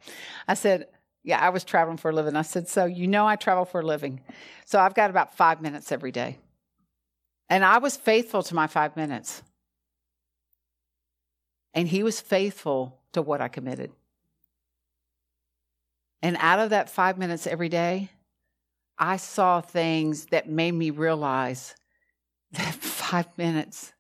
I 0.49 0.55
said, 0.55 0.89
yeah, 1.23 1.39
I 1.39 1.51
was 1.51 1.63
traveling 1.63 1.97
for 1.97 2.11
a 2.11 2.15
living. 2.15 2.35
I 2.35 2.43
said, 2.43 2.69
so 2.69 2.85
you 2.87 3.07
know 3.07 3.27
I 3.27 3.37
travel 3.37 3.65
for 3.65 3.81
a 3.81 3.87
living, 3.87 4.21
so 4.65 4.81
I've 4.81 4.95
got 4.95 5.11
about 5.11 5.37
five 5.37 5.61
minutes 5.61 5.93
every 5.93 6.13
day, 6.13 6.39
and 7.49 7.65
I 7.65 7.79
was 7.79 7.97
faithful 7.97 8.43
to 8.45 8.55
my 8.55 8.67
five 8.67 8.97
minutes. 8.97 9.43
And 11.75 11.89
he 11.89 12.03
was 12.03 12.21
faithful 12.21 13.02
to 13.13 13.23
what 13.23 13.41
I 13.41 13.49
committed. 13.49 13.91
And 16.23 16.37
out 16.39 16.61
of 16.61 16.71
that 16.71 16.89
five 16.89 17.19
minutes 17.19 17.47
every 17.47 17.69
day, 17.69 18.11
I 18.99 19.17
saw 19.17 19.61
things 19.61 20.27
that 20.27 20.49
made 20.49 20.73
me 20.73 20.91
realize 20.91 21.75
that 22.53 22.75
five 22.75 23.27
minutes 23.37 23.93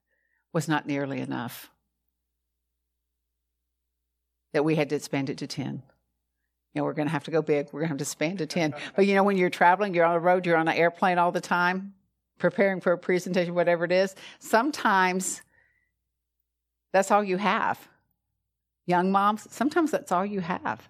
was 0.53 0.68
not 0.68 0.87
nearly 0.87 1.20
enough. 1.20 1.70
That 4.53 4.64
we 4.64 4.77
had 4.77 4.90
to 4.90 4.96
expand 4.96 5.31
it 5.31 5.38
to 5.38 5.46
10. 5.46 5.83
You 6.75 6.81
know, 6.81 6.85
we're 6.85 6.92
going 6.92 7.09
to 7.09 7.12
have 7.12 7.25
to 7.25 7.31
go 7.31 7.42
big. 7.42 7.68
We're 7.72 7.81
going 7.81 7.88
to 7.88 7.92
have 7.92 7.98
to 7.98 8.03
expand 8.03 8.38
to 8.38 8.46
10. 8.46 8.75
But 8.96 9.07
you 9.07 9.14
know, 9.14 9.25
when 9.25 9.37
you're 9.37 9.51
traveling, 9.51 9.94
you're 9.94 10.05
on 10.05 10.14
the 10.14 10.20
road, 10.20 10.46
you're 10.46 10.57
on 10.57 10.68
an 10.68 10.77
airplane 10.77 11.18
all 11.18 11.33
the 11.33 11.40
time, 11.40 11.94
preparing 12.38 12.81
for 12.81 12.92
a 12.92 12.98
presentation, 12.98 13.55
whatever 13.55 13.85
it 13.85 13.92
is, 13.92 14.14
sometimes 14.38 15.42
that's 16.92 17.11
all 17.11 17.25
you 17.25 17.38
have. 17.38 17.79
Young 18.87 19.12
moms, 19.12 19.47
sometimes 19.51 19.90
that's 19.90 20.12
all 20.12 20.27
you 20.27 20.40
have. 20.40 20.88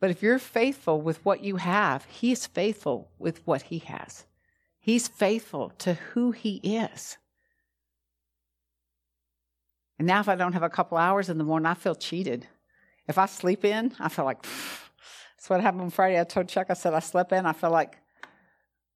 But 0.00 0.10
if 0.10 0.22
you're 0.22 0.38
faithful 0.38 1.00
with 1.00 1.24
what 1.24 1.44
you 1.44 1.56
have, 1.56 2.04
He's 2.06 2.46
faithful 2.46 3.10
with 3.18 3.46
what 3.46 3.62
He 3.62 3.78
has. 3.78 4.24
He's 4.78 5.08
faithful 5.08 5.70
to 5.78 5.94
who 5.94 6.32
He 6.32 6.56
is. 6.56 7.18
And 9.98 10.08
now, 10.08 10.20
if 10.20 10.28
I 10.28 10.34
don't 10.34 10.54
have 10.54 10.64
a 10.64 10.70
couple 10.70 10.98
hours 10.98 11.28
in 11.28 11.38
the 11.38 11.44
morning, 11.44 11.66
I 11.66 11.74
feel 11.74 11.94
cheated. 11.94 12.48
If 13.06 13.18
I 13.18 13.26
sleep 13.26 13.64
in, 13.64 13.94
I 14.00 14.08
feel 14.08 14.24
like, 14.24 14.42
that's 15.36 15.48
what 15.48 15.60
happened 15.60 15.82
on 15.82 15.90
Friday. 15.90 16.18
I 16.18 16.24
told 16.24 16.48
Chuck, 16.48 16.66
I 16.70 16.74
said, 16.74 16.94
I 16.94 17.00
slept 17.00 17.32
in. 17.32 17.46
I 17.46 17.52
feel 17.52 17.70
like, 17.70 17.96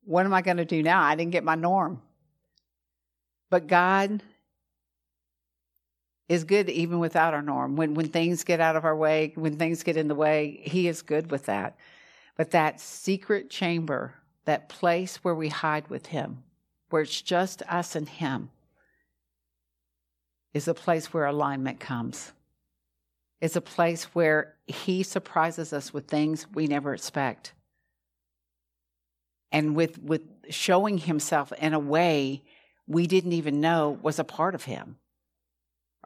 what 0.03 0.27
am 0.27 0.35
I 0.35 0.42
going 0.42 0.57
to 0.57 0.64
do 0.64 0.83
now? 0.83 1.03
I 1.03 1.14
didn't 1.14 1.33
get 1.33 1.45
my 1.45 1.55
norm. 1.55 2.03
But 3.51 3.69
God 3.69 4.23
is 6.29 6.45
good 6.45 6.69
even 6.69 6.99
without 6.99 7.35
our 7.35 7.43
norm. 7.43 7.77
When 7.77 7.95
when 7.95 8.09
things 8.09 8.45
get 8.45 8.61
out 8.61 8.77
of 8.77 8.85
our 8.85 8.97
way, 8.97 9.33
when 9.35 9.57
things 9.57 9.83
get 9.83 9.97
in 9.97 10.09
the 10.09 10.15
way, 10.15 10.61
he 10.62 10.89
is 10.89 11.03
good 11.03 11.31
with 11.31 11.47
that. 11.47 11.77
But 12.37 12.51
that 12.51 12.81
secret 12.81 13.49
chamber, 13.49 14.15
that 14.45 14.69
place 14.69 15.17
where 15.17 15.35
we 15.35 15.49
hide 15.49 15.89
with 15.89 16.07
him, 16.07 16.43
where 16.91 17.03
it's 17.03 17.23
just 17.23 17.62
us 17.62 17.97
and 17.97 18.09
him, 18.09 18.51
is 20.53 20.69
a 20.69 20.75
place 20.75 21.12
where 21.12 21.27
alignment 21.27 21.81
comes. 21.81 22.33
It's 23.41 23.57
a 23.57 23.61
place 23.61 24.05
where 24.15 24.55
He 24.67 25.03
surprises 25.03 25.73
us 25.73 25.93
with 25.93 26.07
things 26.07 26.47
we 26.55 26.67
never 26.67 26.95
expect. 26.95 27.53
And 29.53 29.77
with, 29.77 30.03
with 30.03 30.23
showing 30.51 30.99
Himself 30.99 31.53
in 31.59 31.75
a 31.75 31.79
way 31.79 32.43
we 32.87 33.07
didn't 33.07 33.33
even 33.33 33.61
know 33.61 33.99
was 34.03 34.19
a 34.19 34.25
part 34.25 34.55
of 34.55 34.65
Him. 34.65 34.97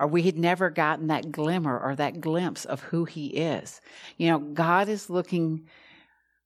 Or 0.00 0.06
we 0.06 0.22
had 0.22 0.38
never 0.38 0.70
gotten 0.70 1.08
that 1.08 1.30
glimmer 1.30 1.78
or 1.78 1.94
that 1.94 2.22
glimpse 2.22 2.64
of 2.64 2.80
who 2.80 3.04
He 3.04 3.26
is. 3.26 3.82
You 4.16 4.30
know, 4.30 4.38
God 4.38 4.88
is 4.88 5.10
looking 5.10 5.66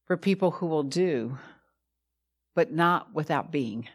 for 0.07 0.17
people 0.17 0.51
who 0.51 0.67
will 0.67 0.83
do, 0.83 1.38
but 2.57 2.73
not 2.73 3.14
without 3.14 3.53
being. 3.53 3.88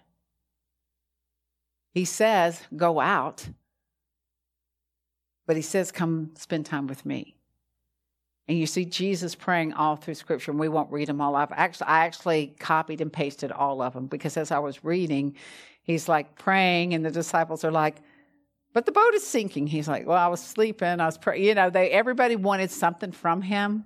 He 1.93 2.05
says, 2.05 2.61
go 2.75 3.01
out, 3.01 3.49
but 5.45 5.55
he 5.55 5.61
says, 5.61 5.91
come 5.91 6.31
spend 6.35 6.65
time 6.65 6.87
with 6.87 7.05
me. 7.05 7.35
And 8.47 8.57
you 8.57 8.65
see 8.65 8.85
Jesus 8.85 9.35
praying 9.35 9.73
all 9.73 9.95
through 9.95 10.15
Scripture, 10.15 10.51
and 10.51 10.59
we 10.59 10.69
won't 10.69 10.91
read 10.91 11.07
them 11.07 11.19
all. 11.19 11.35
I've 11.35 11.51
actually, 11.51 11.87
I 11.87 12.05
actually 12.05 12.55
copied 12.59 13.01
and 13.01 13.11
pasted 13.11 13.51
all 13.51 13.81
of 13.81 13.93
them 13.93 14.07
because 14.07 14.37
as 14.37 14.51
I 14.51 14.59
was 14.59 14.83
reading, 14.83 15.35
he's 15.83 16.07
like 16.07 16.37
praying, 16.37 16.93
and 16.93 17.05
the 17.05 17.11
disciples 17.11 17.63
are 17.63 17.71
like, 17.71 17.97
"But 18.73 18.85
the 18.85 18.91
boat 18.91 19.13
is 19.13 19.25
sinking." 19.25 19.67
He's 19.67 19.87
like, 19.87 20.05
"Well, 20.05 20.17
I 20.17 20.27
was 20.27 20.41
sleeping. 20.41 20.99
I 20.99 21.05
was 21.05 21.17
praying." 21.17 21.43
You 21.43 21.55
know, 21.55 21.69
they 21.69 21.89
everybody 21.91 22.35
wanted 22.35 22.71
something 22.71 23.11
from 23.11 23.41
him, 23.41 23.85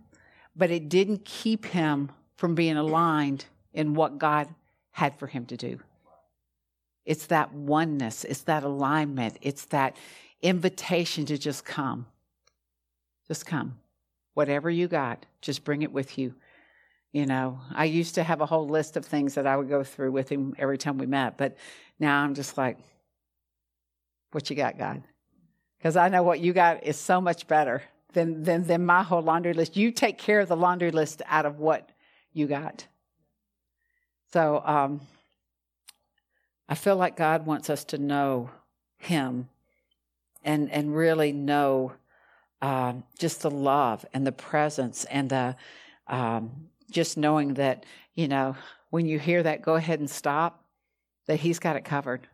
but 0.55 0.71
it 0.71 0.89
didn't 0.89 1.25
keep 1.25 1.65
him 1.65 2.11
from 2.35 2.55
being 2.55 2.77
aligned 2.77 3.45
in 3.73 3.93
what 3.93 4.17
God 4.17 4.47
had 4.91 5.15
for 5.17 5.27
him 5.27 5.45
to 5.47 5.57
do. 5.57 5.79
It's 7.05 7.27
that 7.27 7.53
oneness, 7.53 8.23
it's 8.23 8.43
that 8.43 8.63
alignment, 8.63 9.37
it's 9.41 9.65
that 9.65 9.97
invitation 10.41 11.25
to 11.25 11.37
just 11.37 11.65
come. 11.65 12.05
Just 13.27 13.45
come. 13.45 13.79
Whatever 14.33 14.69
you 14.69 14.87
got, 14.87 15.25
just 15.41 15.63
bring 15.63 15.81
it 15.81 15.91
with 15.91 16.17
you. 16.17 16.35
You 17.11 17.25
know, 17.25 17.59
I 17.73 17.85
used 17.85 18.15
to 18.15 18.23
have 18.23 18.41
a 18.41 18.45
whole 18.45 18.67
list 18.67 18.97
of 18.97 19.05
things 19.05 19.35
that 19.35 19.45
I 19.45 19.55
would 19.55 19.69
go 19.69 19.83
through 19.83 20.11
with 20.11 20.29
him 20.29 20.55
every 20.57 20.77
time 20.77 20.97
we 20.97 21.05
met, 21.05 21.37
but 21.37 21.55
now 21.99 22.23
I'm 22.23 22.33
just 22.33 22.57
like, 22.57 22.77
what 24.33 24.49
you 24.49 24.55
got, 24.55 24.77
God? 24.77 25.03
Because 25.77 25.95
I 25.95 26.09
know 26.09 26.23
what 26.23 26.39
you 26.39 26.53
got 26.53 26.83
is 26.83 26.97
so 26.97 27.19
much 27.19 27.47
better 27.47 27.83
than, 28.13 28.43
than, 28.43 28.65
than 28.65 28.85
my 28.85 29.03
whole 29.03 29.21
laundry 29.21 29.53
list. 29.53 29.75
You 29.75 29.91
take 29.91 30.17
care 30.17 30.39
of 30.39 30.47
the 30.47 30.55
laundry 30.55 30.91
list 30.91 31.21
out 31.27 31.45
of 31.45 31.59
what 31.59 31.89
you 32.31 32.47
got. 32.47 32.87
So 34.31 34.63
um, 34.65 35.01
I 36.67 36.75
feel 36.75 36.95
like 36.95 37.15
God 37.15 37.45
wants 37.45 37.69
us 37.69 37.83
to 37.85 37.97
know 37.97 38.49
Him 38.97 39.49
and 40.43 40.71
and 40.71 40.95
really 40.95 41.31
know 41.31 41.93
um, 42.61 43.03
just 43.19 43.41
the 43.41 43.51
love 43.51 44.05
and 44.13 44.25
the 44.25 44.31
presence 44.31 45.05
and 45.05 45.29
the 45.29 45.55
um, 46.07 46.69
just 46.89 47.17
knowing 47.17 47.55
that 47.55 47.85
you 48.15 48.27
know 48.27 48.55
when 48.89 49.05
you 49.05 49.19
hear 49.19 49.43
that, 49.43 49.61
go 49.61 49.75
ahead 49.75 49.99
and 49.99 50.09
stop. 50.09 50.63
That 51.27 51.39
He's 51.39 51.59
got 51.59 51.75
it 51.75 51.85
covered. 51.85 52.27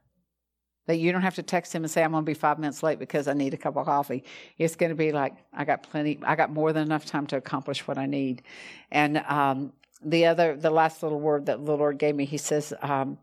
That 0.90 0.98
you 0.98 1.12
don't 1.12 1.22
have 1.22 1.36
to 1.36 1.44
text 1.44 1.76
him 1.76 1.84
and 1.84 1.92
say, 1.92 2.04
I'm 2.04 2.14
going 2.14 2.26
to 2.26 2.26
be 2.26 2.34
five 2.34 2.58
minutes 2.58 2.82
late 2.82 2.98
because 2.98 3.28
I 3.28 3.34
need 3.34 3.54
a 3.54 3.58
cup 3.58 3.78
of 3.78 3.86
coffee. 3.86 4.24
It's 4.58 4.76
going 4.76 4.90
to 4.90 4.96
be 4.96 5.12
like, 5.12 5.36
I 5.54 5.64
got 5.64 5.84
plenty, 5.84 6.18
I 6.24 6.36
got 6.36 6.52
more 6.52 6.74
than 6.74 6.82
enough 6.82 7.06
time 7.06 7.28
to 7.28 7.38
accomplish 7.38 7.88
what 7.88 8.00
I 8.00 8.08
need. 8.08 8.42
And 8.90 9.20
um, 9.28 9.72
the 10.04 10.26
other, 10.26 10.56
the 10.56 10.72
last 10.72 11.04
little 11.04 11.20
word 11.20 11.46
that 11.46 11.64
the 11.64 11.78
Lord 11.78 12.00
gave 12.00 12.16
me, 12.16 12.26
he 12.26 12.38
says, 12.38 12.74
um, 12.82 13.20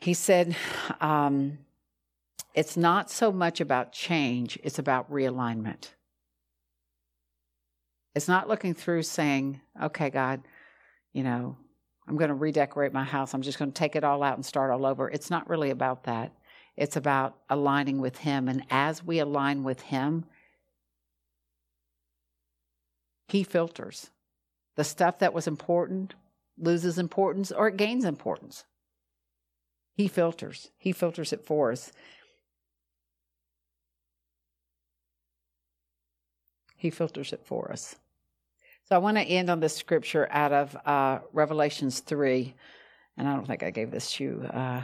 he 0.00 0.12
said, 0.12 0.56
um, 1.00 1.58
it's 2.52 2.76
not 2.76 3.12
so 3.12 3.30
much 3.30 3.60
about 3.60 3.92
change, 3.92 4.58
it's 4.64 4.80
about 4.80 5.08
realignment. 5.12 5.90
It's 8.16 8.26
not 8.26 8.48
looking 8.48 8.74
through 8.74 9.04
saying, 9.04 9.60
okay, 9.80 10.10
God, 10.10 10.42
you 11.12 11.22
know, 11.22 11.58
I'm 12.06 12.16
going 12.16 12.28
to 12.28 12.34
redecorate 12.34 12.92
my 12.92 13.04
house. 13.04 13.32
I'm 13.32 13.42
just 13.42 13.58
going 13.58 13.72
to 13.72 13.78
take 13.78 13.96
it 13.96 14.04
all 14.04 14.22
out 14.22 14.36
and 14.36 14.44
start 14.44 14.70
all 14.70 14.84
over. 14.84 15.08
It's 15.08 15.30
not 15.30 15.48
really 15.48 15.70
about 15.70 16.04
that. 16.04 16.32
It's 16.76 16.96
about 16.96 17.36
aligning 17.48 18.00
with 18.00 18.18
Him. 18.18 18.48
And 18.48 18.64
as 18.70 19.02
we 19.02 19.18
align 19.18 19.64
with 19.64 19.80
Him, 19.80 20.24
He 23.28 23.42
filters. 23.42 24.10
The 24.76 24.84
stuff 24.84 25.20
that 25.20 25.32
was 25.32 25.46
important 25.46 26.14
loses 26.58 26.98
importance 26.98 27.50
or 27.50 27.68
it 27.68 27.76
gains 27.76 28.04
importance. 28.04 28.64
He 29.94 30.08
filters. 30.08 30.70
He 30.76 30.92
filters 30.92 31.32
it 31.32 31.44
for 31.44 31.72
us. 31.72 31.92
He 36.76 36.90
filters 36.90 37.32
it 37.32 37.46
for 37.46 37.72
us. 37.72 37.96
So 38.86 38.94
I 38.94 38.98
want 38.98 39.16
to 39.16 39.22
end 39.22 39.48
on 39.48 39.60
this 39.60 39.74
scripture 39.74 40.28
out 40.30 40.52
of 40.52 40.76
uh, 40.84 41.20
Revelations 41.32 42.00
3. 42.00 42.54
And 43.16 43.26
I 43.26 43.34
don't 43.34 43.46
think 43.46 43.62
I 43.62 43.70
gave 43.70 43.90
this 43.90 44.12
to 44.14 44.24
you. 44.24 44.46
Uh, 44.52 44.82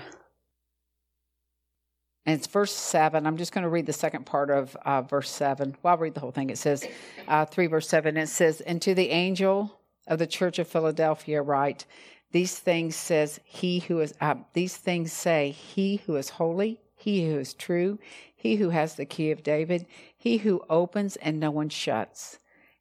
and 2.24 2.38
it's 2.38 2.46
verse 2.46 2.72
7. 2.72 3.26
I'm 3.26 3.36
just 3.36 3.52
going 3.52 3.64
to 3.64 3.68
read 3.68 3.84
the 3.84 3.92
second 3.92 4.24
part 4.24 4.50
of 4.50 4.74
uh, 4.84 5.02
verse 5.02 5.28
7. 5.28 5.76
Well, 5.82 5.94
I'll 5.94 5.98
read 5.98 6.14
the 6.14 6.20
whole 6.20 6.30
thing. 6.30 6.48
It 6.48 6.56
says, 6.56 6.86
uh, 7.28 7.44
3 7.44 7.66
verse 7.66 7.88
7. 7.88 8.16
It 8.16 8.28
says, 8.28 8.62
And 8.62 8.80
to 8.82 8.94
the 8.94 9.10
angel 9.10 9.78
of 10.06 10.18
the 10.18 10.26
church 10.26 10.58
of 10.58 10.68
Philadelphia 10.68 11.42
write, 11.42 11.84
These 12.32 12.58
things 12.58 12.96
says 12.96 13.40
he 13.44 13.80
who 13.80 14.00
is, 14.00 14.14
uh, 14.20 14.36
these 14.54 14.76
things 14.76 15.12
say, 15.12 15.50
He 15.50 15.96
who 16.06 16.16
is 16.16 16.30
holy, 16.30 16.80
he 16.96 17.28
who 17.28 17.38
is 17.38 17.52
true, 17.52 17.98
he 18.34 18.56
who 18.56 18.70
has 18.70 18.94
the 18.94 19.04
key 19.04 19.30
of 19.30 19.42
David, 19.42 19.86
he 20.16 20.38
who 20.38 20.62
opens 20.70 21.16
and 21.16 21.38
no 21.38 21.50
one 21.50 21.68
shuts, 21.68 22.38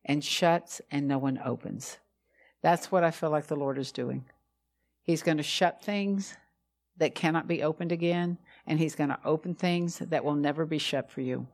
and 0.09 0.23
shuts 0.23 0.81
and 0.89 1.07
no 1.07 1.19
one 1.19 1.39
opens. 1.45 1.99
That's 2.63 2.91
what 2.91 3.03
I 3.03 3.11
feel 3.11 3.29
like 3.29 3.45
the 3.45 3.55
Lord 3.55 3.77
is 3.77 3.91
doing. 3.91 4.25
He's 5.03 5.21
going 5.21 5.37
to 5.37 5.43
shut 5.43 5.83
things 5.83 6.35
that 6.97 7.15
cannot 7.15 7.47
be 7.47 7.63
opened 7.63 7.91
again, 7.91 8.39
and 8.65 8.79
He's 8.79 8.95
going 8.95 9.11
to 9.11 9.19
open 9.23 9.53
things 9.53 9.99
that 9.99 10.25
will 10.25 10.35
never 10.35 10.65
be 10.65 10.79
shut 10.79 11.11
for 11.11 11.21
you. 11.21 11.47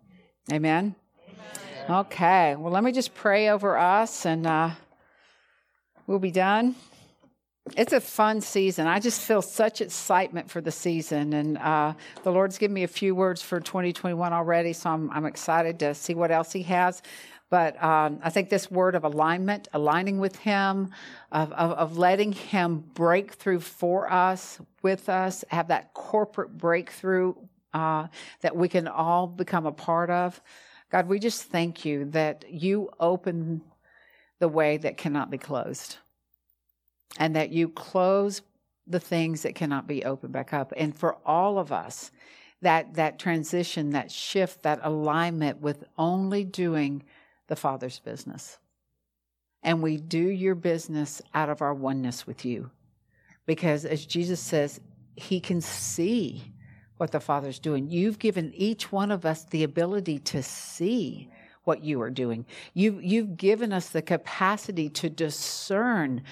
Amen? 0.51 0.95
Amen. 1.27 1.99
Okay, 1.99 2.55
well, 2.55 2.71
let 2.71 2.83
me 2.83 2.93
just 2.93 3.13
pray 3.13 3.49
over 3.49 3.77
us 3.77 4.25
and 4.25 4.47
uh, 4.47 4.71
we'll 6.07 6.17
be 6.17 6.31
done. 6.31 6.75
It's 7.75 7.93
a 7.93 7.99
fun 7.99 8.41
season. 8.41 8.85
I 8.85 8.99
just 8.99 9.21
feel 9.21 9.41
such 9.41 9.81
excitement 9.81 10.49
for 10.51 10.61
the 10.61 10.71
season. 10.71 11.33
And 11.33 11.57
uh, 11.57 11.93
the 12.23 12.31
Lord's 12.31 12.59
given 12.59 12.75
me 12.75 12.83
a 12.83 12.87
few 12.87 13.15
words 13.15 13.41
for 13.41 13.59
2021 13.59 14.33
already, 14.33 14.71
so 14.71 14.91
I'm, 14.91 15.09
I'm 15.09 15.25
excited 15.25 15.79
to 15.79 15.95
see 15.95 16.13
what 16.13 16.29
else 16.29 16.51
He 16.51 16.61
has. 16.63 17.01
But 17.49 17.81
um, 17.81 18.19
I 18.23 18.31
think 18.31 18.49
this 18.49 18.71
word 18.71 18.95
of 18.95 19.03
alignment, 19.03 19.67
aligning 19.71 20.19
with 20.19 20.35
Him, 20.37 20.91
of, 21.31 21.51
of, 21.53 21.71
of, 21.71 21.97
letting 21.97 22.33
Him 22.33 22.83
break 22.93 23.33
through 23.33 23.59
for 23.59 24.11
us, 24.11 24.59
with 24.81 25.09
us, 25.09 25.43
have 25.49 25.67
that 25.67 25.93
corporate 25.93 26.57
breakthrough 26.57 27.35
uh, 27.73 28.07
that 28.41 28.55
we 28.55 28.67
can 28.67 28.87
all 28.87 29.27
become 29.27 29.65
a 29.65 29.71
part 29.71 30.09
of. 30.09 30.41
God, 30.91 31.07
we 31.07 31.19
just 31.19 31.43
thank 31.43 31.85
you 31.85 32.05
that 32.05 32.45
you 32.49 32.89
open 32.99 33.61
the 34.39 34.47
way 34.47 34.77
that 34.77 34.97
cannot 34.97 35.29
be 35.29 35.37
closed 35.37 35.97
and 37.17 37.35
that 37.35 37.51
you 37.51 37.69
close 37.69 38.41
the 38.87 38.99
things 38.99 39.41
that 39.43 39.55
cannot 39.55 39.87
be 39.87 40.03
opened 40.03 40.33
back 40.33 40.53
up. 40.53 40.73
And 40.75 40.97
for 40.97 41.17
all 41.25 41.57
of 41.57 41.71
us, 41.71 42.11
that, 42.61 42.95
that 42.95 43.19
transition, 43.19 43.91
that 43.91 44.11
shift, 44.11 44.63
that 44.63 44.79
alignment 44.83 45.61
with 45.61 45.83
only 45.97 46.43
doing 46.43 47.03
the 47.47 47.55
Father's 47.55 47.99
business. 47.99 48.57
And 49.63 49.81
we 49.81 49.97
do 49.97 50.19
your 50.19 50.55
business 50.55 51.21
out 51.33 51.49
of 51.49 51.61
our 51.61 51.73
oneness 51.73 52.27
with 52.27 52.45
you. 52.45 52.71
Because 53.45 53.85
as 53.85 54.05
Jesus 54.05 54.39
says, 54.39 54.79
He 55.15 55.39
can 55.39 55.61
see 55.61 56.53
what 56.97 57.11
the 57.11 57.19
Father's 57.19 57.59
doing. 57.59 57.89
You've 57.89 58.19
given 58.19 58.53
each 58.53 58.91
one 58.91 59.11
of 59.11 59.25
us 59.25 59.43
the 59.43 59.63
ability 59.63 60.19
to 60.19 60.41
see 60.41 61.29
what 61.65 61.83
you 61.83 62.01
are 62.01 62.11
doing. 62.11 62.45
You, 62.73 62.99
you've 63.01 63.37
given 63.37 63.73
us 63.73 63.89
the 63.89 64.01
capacity 64.01 64.89
to 64.89 65.09
discern 65.09 66.23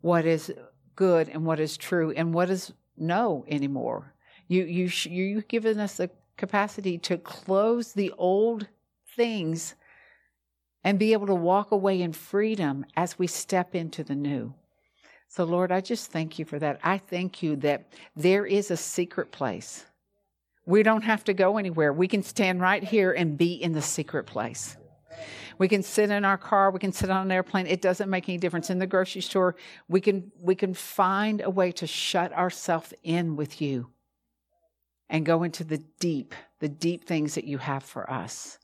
what 0.00 0.26
is 0.26 0.52
good 0.96 1.28
and 1.28 1.46
what 1.46 1.60
is 1.60 1.76
true 1.76 2.10
and 2.10 2.34
what 2.34 2.50
is 2.50 2.72
no 2.96 3.44
anymore. 3.48 4.14
You, 4.48 4.64
you, 4.64 4.90
you've 5.04 5.48
given 5.48 5.78
us 5.78 5.96
the 5.96 6.10
capacity 6.36 6.98
to 6.98 7.16
close 7.18 7.92
the 7.92 8.12
old 8.18 8.66
things 9.16 9.74
and 10.84 10.98
be 10.98 11.12
able 11.12 11.26
to 11.26 11.34
walk 11.34 11.70
away 11.70 12.00
in 12.00 12.12
freedom 12.12 12.86
as 12.96 13.18
we 13.18 13.26
step 13.26 13.74
into 13.74 14.02
the 14.02 14.14
new. 14.14 14.54
So, 15.28 15.44
Lord, 15.44 15.70
I 15.70 15.80
just 15.80 16.10
thank 16.10 16.38
you 16.38 16.44
for 16.44 16.58
that. 16.58 16.80
I 16.82 16.98
thank 16.98 17.42
you 17.42 17.56
that 17.56 17.92
there 18.16 18.46
is 18.46 18.70
a 18.70 18.76
secret 18.76 19.30
place. 19.30 19.86
We 20.66 20.82
don't 20.82 21.02
have 21.02 21.24
to 21.24 21.34
go 21.34 21.58
anywhere. 21.58 21.92
We 21.92 22.08
can 22.08 22.22
stand 22.22 22.60
right 22.60 22.82
here 22.82 23.12
and 23.12 23.38
be 23.38 23.54
in 23.54 23.72
the 23.72 23.82
secret 23.82 24.26
place. 24.26 24.76
We 25.58 25.68
can 25.68 25.82
sit 25.82 26.10
in 26.10 26.24
our 26.24 26.38
car, 26.38 26.70
we 26.70 26.78
can 26.78 26.92
sit 26.92 27.10
on 27.10 27.26
an 27.26 27.32
airplane. 27.32 27.66
It 27.66 27.82
doesn't 27.82 28.08
make 28.08 28.28
any 28.28 28.38
difference. 28.38 28.70
In 28.70 28.78
the 28.78 28.86
grocery 28.86 29.20
store, 29.20 29.56
we 29.88 30.00
can 30.00 30.32
we 30.40 30.54
can 30.54 30.72
find 30.72 31.42
a 31.42 31.50
way 31.50 31.70
to 31.72 31.86
shut 31.86 32.32
ourselves 32.32 32.94
in 33.02 33.36
with 33.36 33.60
you 33.60 33.90
and 35.10 35.26
go 35.26 35.42
into 35.42 35.64
the 35.64 35.78
deep 35.98 36.34
the 36.60 36.68
deep 36.68 37.04
things 37.04 37.34
that 37.34 37.44
you 37.44 37.58
have 37.58 37.82
for 37.82 38.10
us. 38.10 38.58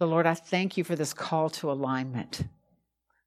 So, 0.00 0.06
Lord, 0.06 0.24
I 0.24 0.32
thank 0.32 0.78
you 0.78 0.84
for 0.84 0.96
this 0.96 1.12
call 1.12 1.50
to 1.50 1.70
alignment. 1.70 2.44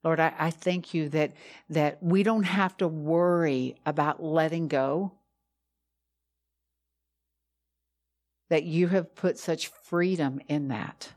Lord, 0.03 0.19
I, 0.19 0.33
I 0.39 0.49
thank 0.49 0.91
you 0.95 1.07
that, 1.09 1.33
that 1.69 2.01
we 2.01 2.23
don't 2.23 2.41
have 2.41 2.75
to 2.77 2.87
worry 2.87 3.75
about 3.85 4.23
letting 4.23 4.69
go, 4.69 5.11
that 8.49 8.63
you 8.63 8.87
have 8.87 9.13
put 9.13 9.37
such 9.37 9.67
freedom 9.67 10.41
in 10.47 10.69
that. 10.69 11.13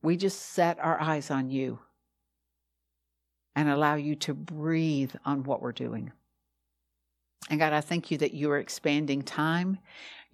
We 0.00 0.16
just 0.16 0.40
set 0.40 0.78
our 0.78 1.00
eyes 1.00 1.32
on 1.32 1.50
you 1.50 1.80
and 3.56 3.68
allow 3.68 3.96
you 3.96 4.14
to 4.14 4.32
breathe 4.32 5.12
on 5.24 5.42
what 5.42 5.60
we're 5.60 5.72
doing. 5.72 6.12
And 7.50 7.58
God, 7.58 7.72
I 7.72 7.80
thank 7.80 8.10
you 8.12 8.18
that 8.18 8.32
you 8.32 8.50
are 8.52 8.58
expanding 8.58 9.22
time. 9.22 9.78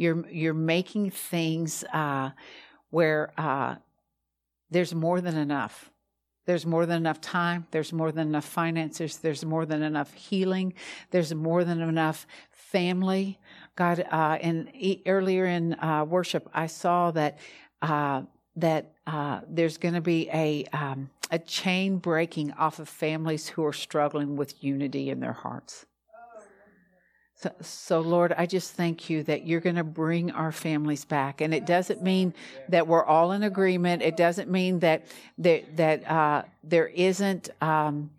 You're 0.01 0.27
you're 0.31 0.55
making 0.55 1.11
things 1.11 1.85
uh, 1.93 2.31
where 2.89 3.33
uh, 3.37 3.75
there's 4.71 4.95
more 4.95 5.21
than 5.21 5.37
enough. 5.37 5.91
There's 6.47 6.65
more 6.65 6.87
than 6.87 6.97
enough 6.97 7.21
time. 7.21 7.67
There's 7.71 7.93
more 7.93 8.11
than 8.11 8.29
enough 8.29 8.47
finances. 8.47 9.19
There's 9.19 9.45
more 9.45 9.67
than 9.67 9.83
enough 9.83 10.15
healing. 10.15 10.73
There's 11.11 11.35
more 11.35 11.65
than 11.65 11.83
enough 11.83 12.27
family. 12.51 13.39
God, 13.77 14.07
uh, 14.11 14.39
and 14.41 14.73
earlier 15.05 15.45
in 15.45 15.75
uh, 15.75 16.07
worship, 16.09 16.49
I 16.55 16.67
saw 16.67 17.11
that 17.11 17.39
uh, 17.83 18.23
that 18.57 18.93
uh, 19.07 19.43
there's 19.47 19.77
going 19.77 19.95
to 19.95 20.01
be 20.01 20.31
a 20.33 20.65
um, 20.73 21.11
a 21.31 21.39
chain 21.39 21.99
breaking 21.99 22.53
off 22.53 22.79
of 22.79 22.89
families 22.89 23.49
who 23.49 23.67
are 23.67 23.75
struggling 23.75 24.35
with 24.35 24.65
unity 24.65 25.11
in 25.11 25.21
their 25.21 25.35
hearts. 25.35 25.85
So, 27.41 27.51
so, 27.63 28.01
Lord, 28.01 28.35
I 28.37 28.45
just 28.45 28.75
thank 28.75 29.09
you 29.09 29.23
that 29.23 29.47
you're 29.47 29.61
going 29.61 29.77
to 29.77 29.85
bring 29.85 30.31
our 30.31 30.53
families 30.53 31.07
back, 31.07 31.41
and 31.41 31.55
it 31.55 31.65
doesn't 31.65 32.03
mean 32.03 32.35
that 32.69 32.87
we're 32.87 33.03
all 33.03 33.33
in 33.33 33.43
agreement. 33.43 34.03
It 34.03 34.15
doesn't 34.15 34.51
mean 34.51 34.81
that 34.81 35.07
that 35.39 35.75
that 35.79 36.11
uh, 36.11 36.43
there 36.63 36.89
isn't 36.89 37.49
um, 37.63 38.11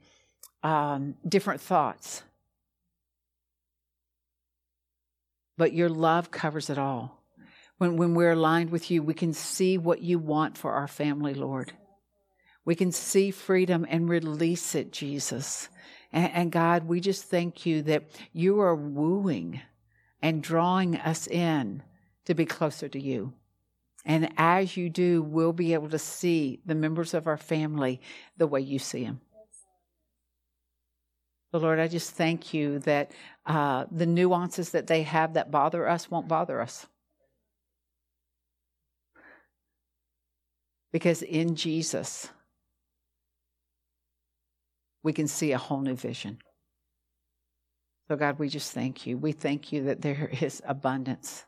um, 0.63 1.13
different 1.27 1.61
thoughts, 1.61 2.23
but 5.55 5.71
your 5.71 5.89
love 5.89 6.31
covers 6.31 6.71
it 6.71 6.79
all. 6.79 7.21
When 7.77 7.97
when 7.97 8.15
we're 8.15 8.31
aligned 8.31 8.71
with 8.71 8.89
you, 8.89 9.03
we 9.03 9.13
can 9.13 9.33
see 9.33 9.77
what 9.77 10.01
you 10.01 10.17
want 10.17 10.57
for 10.57 10.71
our 10.71 10.87
family, 10.87 11.35
Lord. 11.35 11.73
We 12.65 12.73
can 12.73 12.91
see 12.91 13.29
freedom 13.29 13.85
and 13.87 14.09
release 14.09 14.73
it, 14.73 14.91
Jesus. 14.91 15.69
And, 16.11 16.31
and 16.33 16.51
God, 16.51 16.87
we 16.87 16.99
just 16.99 17.25
thank 17.25 17.65
you 17.65 17.81
that 17.83 18.03
you 18.33 18.59
are 18.59 18.75
wooing 18.75 19.61
and 20.21 20.43
drawing 20.43 20.97
us 20.97 21.27
in 21.27 21.83
to 22.25 22.33
be 22.33 22.45
closer 22.45 22.87
to 22.89 22.99
you. 22.99 23.33
And 24.05 24.31
as 24.37 24.77
you 24.77 24.89
do, 24.89 25.21
we'll 25.21 25.53
be 25.53 25.73
able 25.73 25.89
to 25.89 25.99
see 25.99 26.59
the 26.65 26.75
members 26.75 27.13
of 27.13 27.27
our 27.27 27.37
family 27.37 28.01
the 28.37 28.47
way 28.47 28.61
you 28.61 28.79
see 28.79 29.05
them. 29.05 29.21
But 31.51 31.61
Lord, 31.61 31.79
I 31.79 31.87
just 31.87 32.11
thank 32.11 32.53
you 32.53 32.79
that 32.79 33.11
uh, 33.45 33.85
the 33.91 34.05
nuances 34.05 34.69
that 34.71 34.87
they 34.87 35.03
have 35.03 35.33
that 35.33 35.51
bother 35.51 35.87
us 35.87 36.09
won't 36.09 36.27
bother 36.27 36.61
us. 36.61 36.87
Because 40.91 41.21
in 41.21 41.55
Jesus, 41.55 42.29
we 45.03 45.13
can 45.13 45.27
see 45.27 45.51
a 45.51 45.57
whole 45.57 45.81
new 45.81 45.95
vision. 45.95 46.39
So, 48.07 48.15
God, 48.15 48.39
we 48.39 48.49
just 48.49 48.73
thank 48.73 49.05
you. 49.05 49.17
We 49.17 49.31
thank 49.31 49.71
you 49.71 49.83
that 49.85 50.01
there 50.01 50.29
is 50.41 50.61
abundance 50.65 51.45